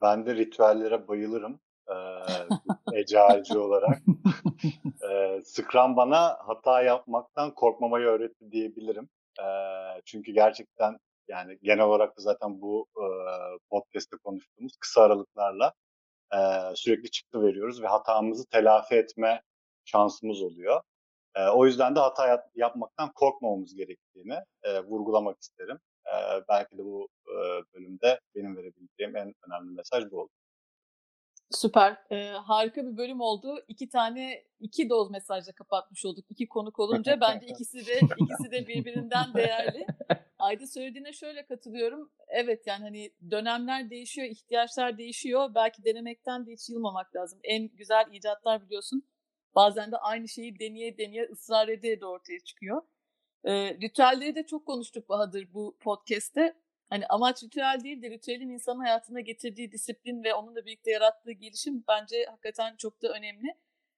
Ben 0.02 0.26
de 0.26 0.36
ritüellere 0.36 1.08
bayılırım. 1.08 1.60
Ee, 1.90 3.56
olarak. 3.58 4.02
ee, 5.10 5.42
Scrum 5.46 5.96
bana 5.96 6.38
hata 6.40 6.82
yapmaktan 6.82 7.54
korkmamayı 7.54 8.06
öğretti 8.06 8.52
diyebilirim. 8.52 9.10
Ee, 9.40 9.44
çünkü 10.06 10.32
gerçekten 10.32 10.98
yani 11.28 11.58
genel 11.64 11.86
olarak 11.86 12.18
da 12.18 12.22
zaten 12.22 12.62
bu 12.62 12.88
e, 12.98 13.06
podcast'te 13.70 14.18
konuştuğumuz 14.24 14.78
kısa 14.78 15.02
aralıklarla 15.02 15.74
e, 16.34 16.40
sürekli 16.76 17.12
çıktı 17.12 17.42
veriyoruz 17.42 17.82
ve 17.84 17.88
hatamızı 17.88 18.46
telafi 18.50 18.96
etme 18.96 19.42
şansımız 19.86 20.42
oluyor. 20.42 20.82
E, 21.36 21.48
o 21.48 21.66
yüzden 21.66 21.96
de 21.96 22.00
hata 22.00 22.28
yap- 22.28 22.52
yapmaktan 22.56 23.12
korkmamamız 23.16 23.76
gerektiğini 23.76 24.38
e, 24.64 24.80
vurgulamak 24.80 25.42
isterim. 25.42 25.80
E, 26.06 26.14
belki 26.50 26.78
de 26.78 26.84
bu 26.86 27.08
e, 27.28 27.36
bölümde 27.74 28.20
benim 28.36 28.58
verebileceğim 28.58 29.16
en 29.16 29.34
önemli 29.48 29.72
mesaj 29.76 30.12
bu 30.12 30.22
oldu. 30.22 30.32
Süper. 31.52 31.98
Ee, 32.12 32.30
harika 32.30 32.86
bir 32.86 32.98
bölüm 32.98 33.22
oldu. 33.22 33.66
İki 33.68 33.90
tane 33.90 34.44
iki 34.60 34.90
doz 34.90 35.12
mesajla 35.12 35.52
kapatmış 35.54 36.06
olduk. 36.06 36.26
İki 36.30 36.48
konuk 36.48 36.80
olunca 36.80 37.18
bence 37.22 37.46
ikisi 37.48 37.88
de 37.88 38.00
ikisi 38.18 38.52
de 38.52 38.68
birbirinden 38.68 39.34
değerli. 39.34 39.88
Ayda 40.40 40.68
söylediğine 40.68 41.14
şöyle 41.14 41.46
katılıyorum. 41.46 42.12
Evet 42.28 42.68
yani 42.68 42.84
hani 42.84 43.12
dönemler 43.32 43.90
değişiyor, 43.90 44.28
ihtiyaçlar 44.28 44.98
değişiyor. 44.98 45.56
Belki 45.56 45.84
denemekten 45.84 46.46
de 46.46 46.52
hiç 46.52 46.70
yılmamak 46.70 47.16
lazım. 47.16 47.40
En 47.44 47.68
güzel 47.68 48.06
icatlar 48.12 48.66
biliyorsun. 48.66 49.04
Bazen 49.56 49.92
de 49.92 49.98
aynı 49.98 50.28
şeyi 50.28 50.60
deneye 50.60 50.98
deneye 50.98 51.30
ısrar 51.32 51.68
ede 51.68 52.02
de 52.02 52.06
ortaya 52.06 52.40
çıkıyor. 52.40 52.82
Ee, 53.46 53.78
ritüelleri 53.82 54.36
de 54.36 54.46
çok 54.46 54.66
konuştuk 54.66 55.10
Bahadır 55.10 55.54
bu 55.54 55.78
podcast'te. 55.80 56.56
Hani 56.90 57.08
amaç 57.08 57.44
ritüel 57.44 57.80
değil 57.84 58.02
de 58.02 58.10
ritüelin 58.10 58.50
insanın 58.50 58.80
hayatına 58.80 59.20
getirdiği 59.20 59.72
disiplin 59.72 60.24
ve 60.24 60.34
onunla 60.34 60.66
birlikte 60.66 60.92
yarattığı 60.92 61.32
gelişim 61.32 61.84
bence 61.88 62.26
hakikaten 62.26 62.76
çok 62.76 63.02
da 63.02 63.10
önemli. 63.10 63.56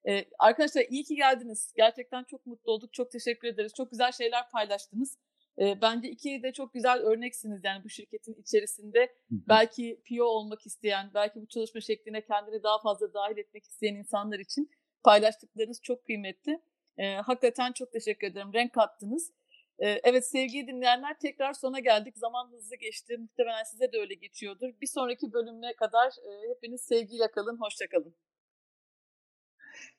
Ee, 0.08 0.24
arkadaşlar 0.38 0.84
iyi 0.90 1.04
ki 1.04 1.14
geldiniz. 1.14 1.72
Gerçekten 1.76 2.24
çok 2.24 2.46
mutlu 2.46 2.72
olduk. 2.72 2.92
Çok 2.92 3.10
teşekkür 3.10 3.48
ederiz. 3.48 3.72
Çok 3.76 3.90
güzel 3.90 4.12
şeyler 4.12 4.50
paylaştınız. 4.50 5.18
Ee, 5.58 5.80
bence 5.82 6.08
iki 6.08 6.42
de 6.42 6.52
çok 6.52 6.74
güzel 6.74 6.98
örneksiniz 6.98 7.60
yani 7.64 7.84
bu 7.84 7.88
şirketin 7.88 8.34
içerisinde. 8.34 9.14
belki 9.30 10.00
PO 10.08 10.24
olmak 10.24 10.66
isteyen, 10.66 11.10
belki 11.14 11.42
bu 11.42 11.46
çalışma 11.46 11.80
şekline 11.80 12.24
kendini 12.24 12.62
daha 12.62 12.82
fazla 12.82 13.14
dahil 13.14 13.36
etmek 13.36 13.64
isteyen 13.64 13.94
insanlar 13.94 14.38
için 14.38 14.70
paylaştıklarınız 15.04 15.82
çok 15.82 16.04
kıymetli. 16.04 16.60
Ee, 16.98 17.14
hakikaten 17.14 17.72
çok 17.72 17.92
teşekkür 17.92 18.26
ederim. 18.26 18.52
Renk 18.54 18.72
kattınız. 18.72 19.32
Evet 19.78 20.26
sevgili 20.26 20.66
dinleyenler 20.66 21.18
tekrar 21.18 21.52
sona 21.52 21.78
geldik. 21.78 22.18
Zaman 22.18 22.52
hızlı 22.52 22.76
geçti. 22.76 23.16
Muhtemelen 23.18 23.64
size 23.64 23.92
de 23.92 23.98
öyle 23.98 24.14
geçiyordur. 24.14 24.68
Bir 24.80 24.86
sonraki 24.86 25.32
bölüme 25.32 25.74
kadar 25.76 26.12
hepiniz 26.48 26.80
sevgiyle 26.80 27.30
kalın. 27.30 27.60
Hoşçakalın. 27.60 28.14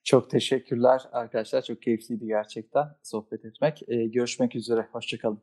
Çok 0.04 0.30
teşekkürler 0.30 1.02
arkadaşlar. 1.12 1.62
Çok 1.62 1.82
keyifliydi 1.82 2.28
gerçekten 2.28 2.88
sohbet 3.04 3.46
etmek. 3.46 3.84
Görüşmek 3.88 4.56
üzere. 4.56 4.88
Hoşçakalın. 4.92 5.42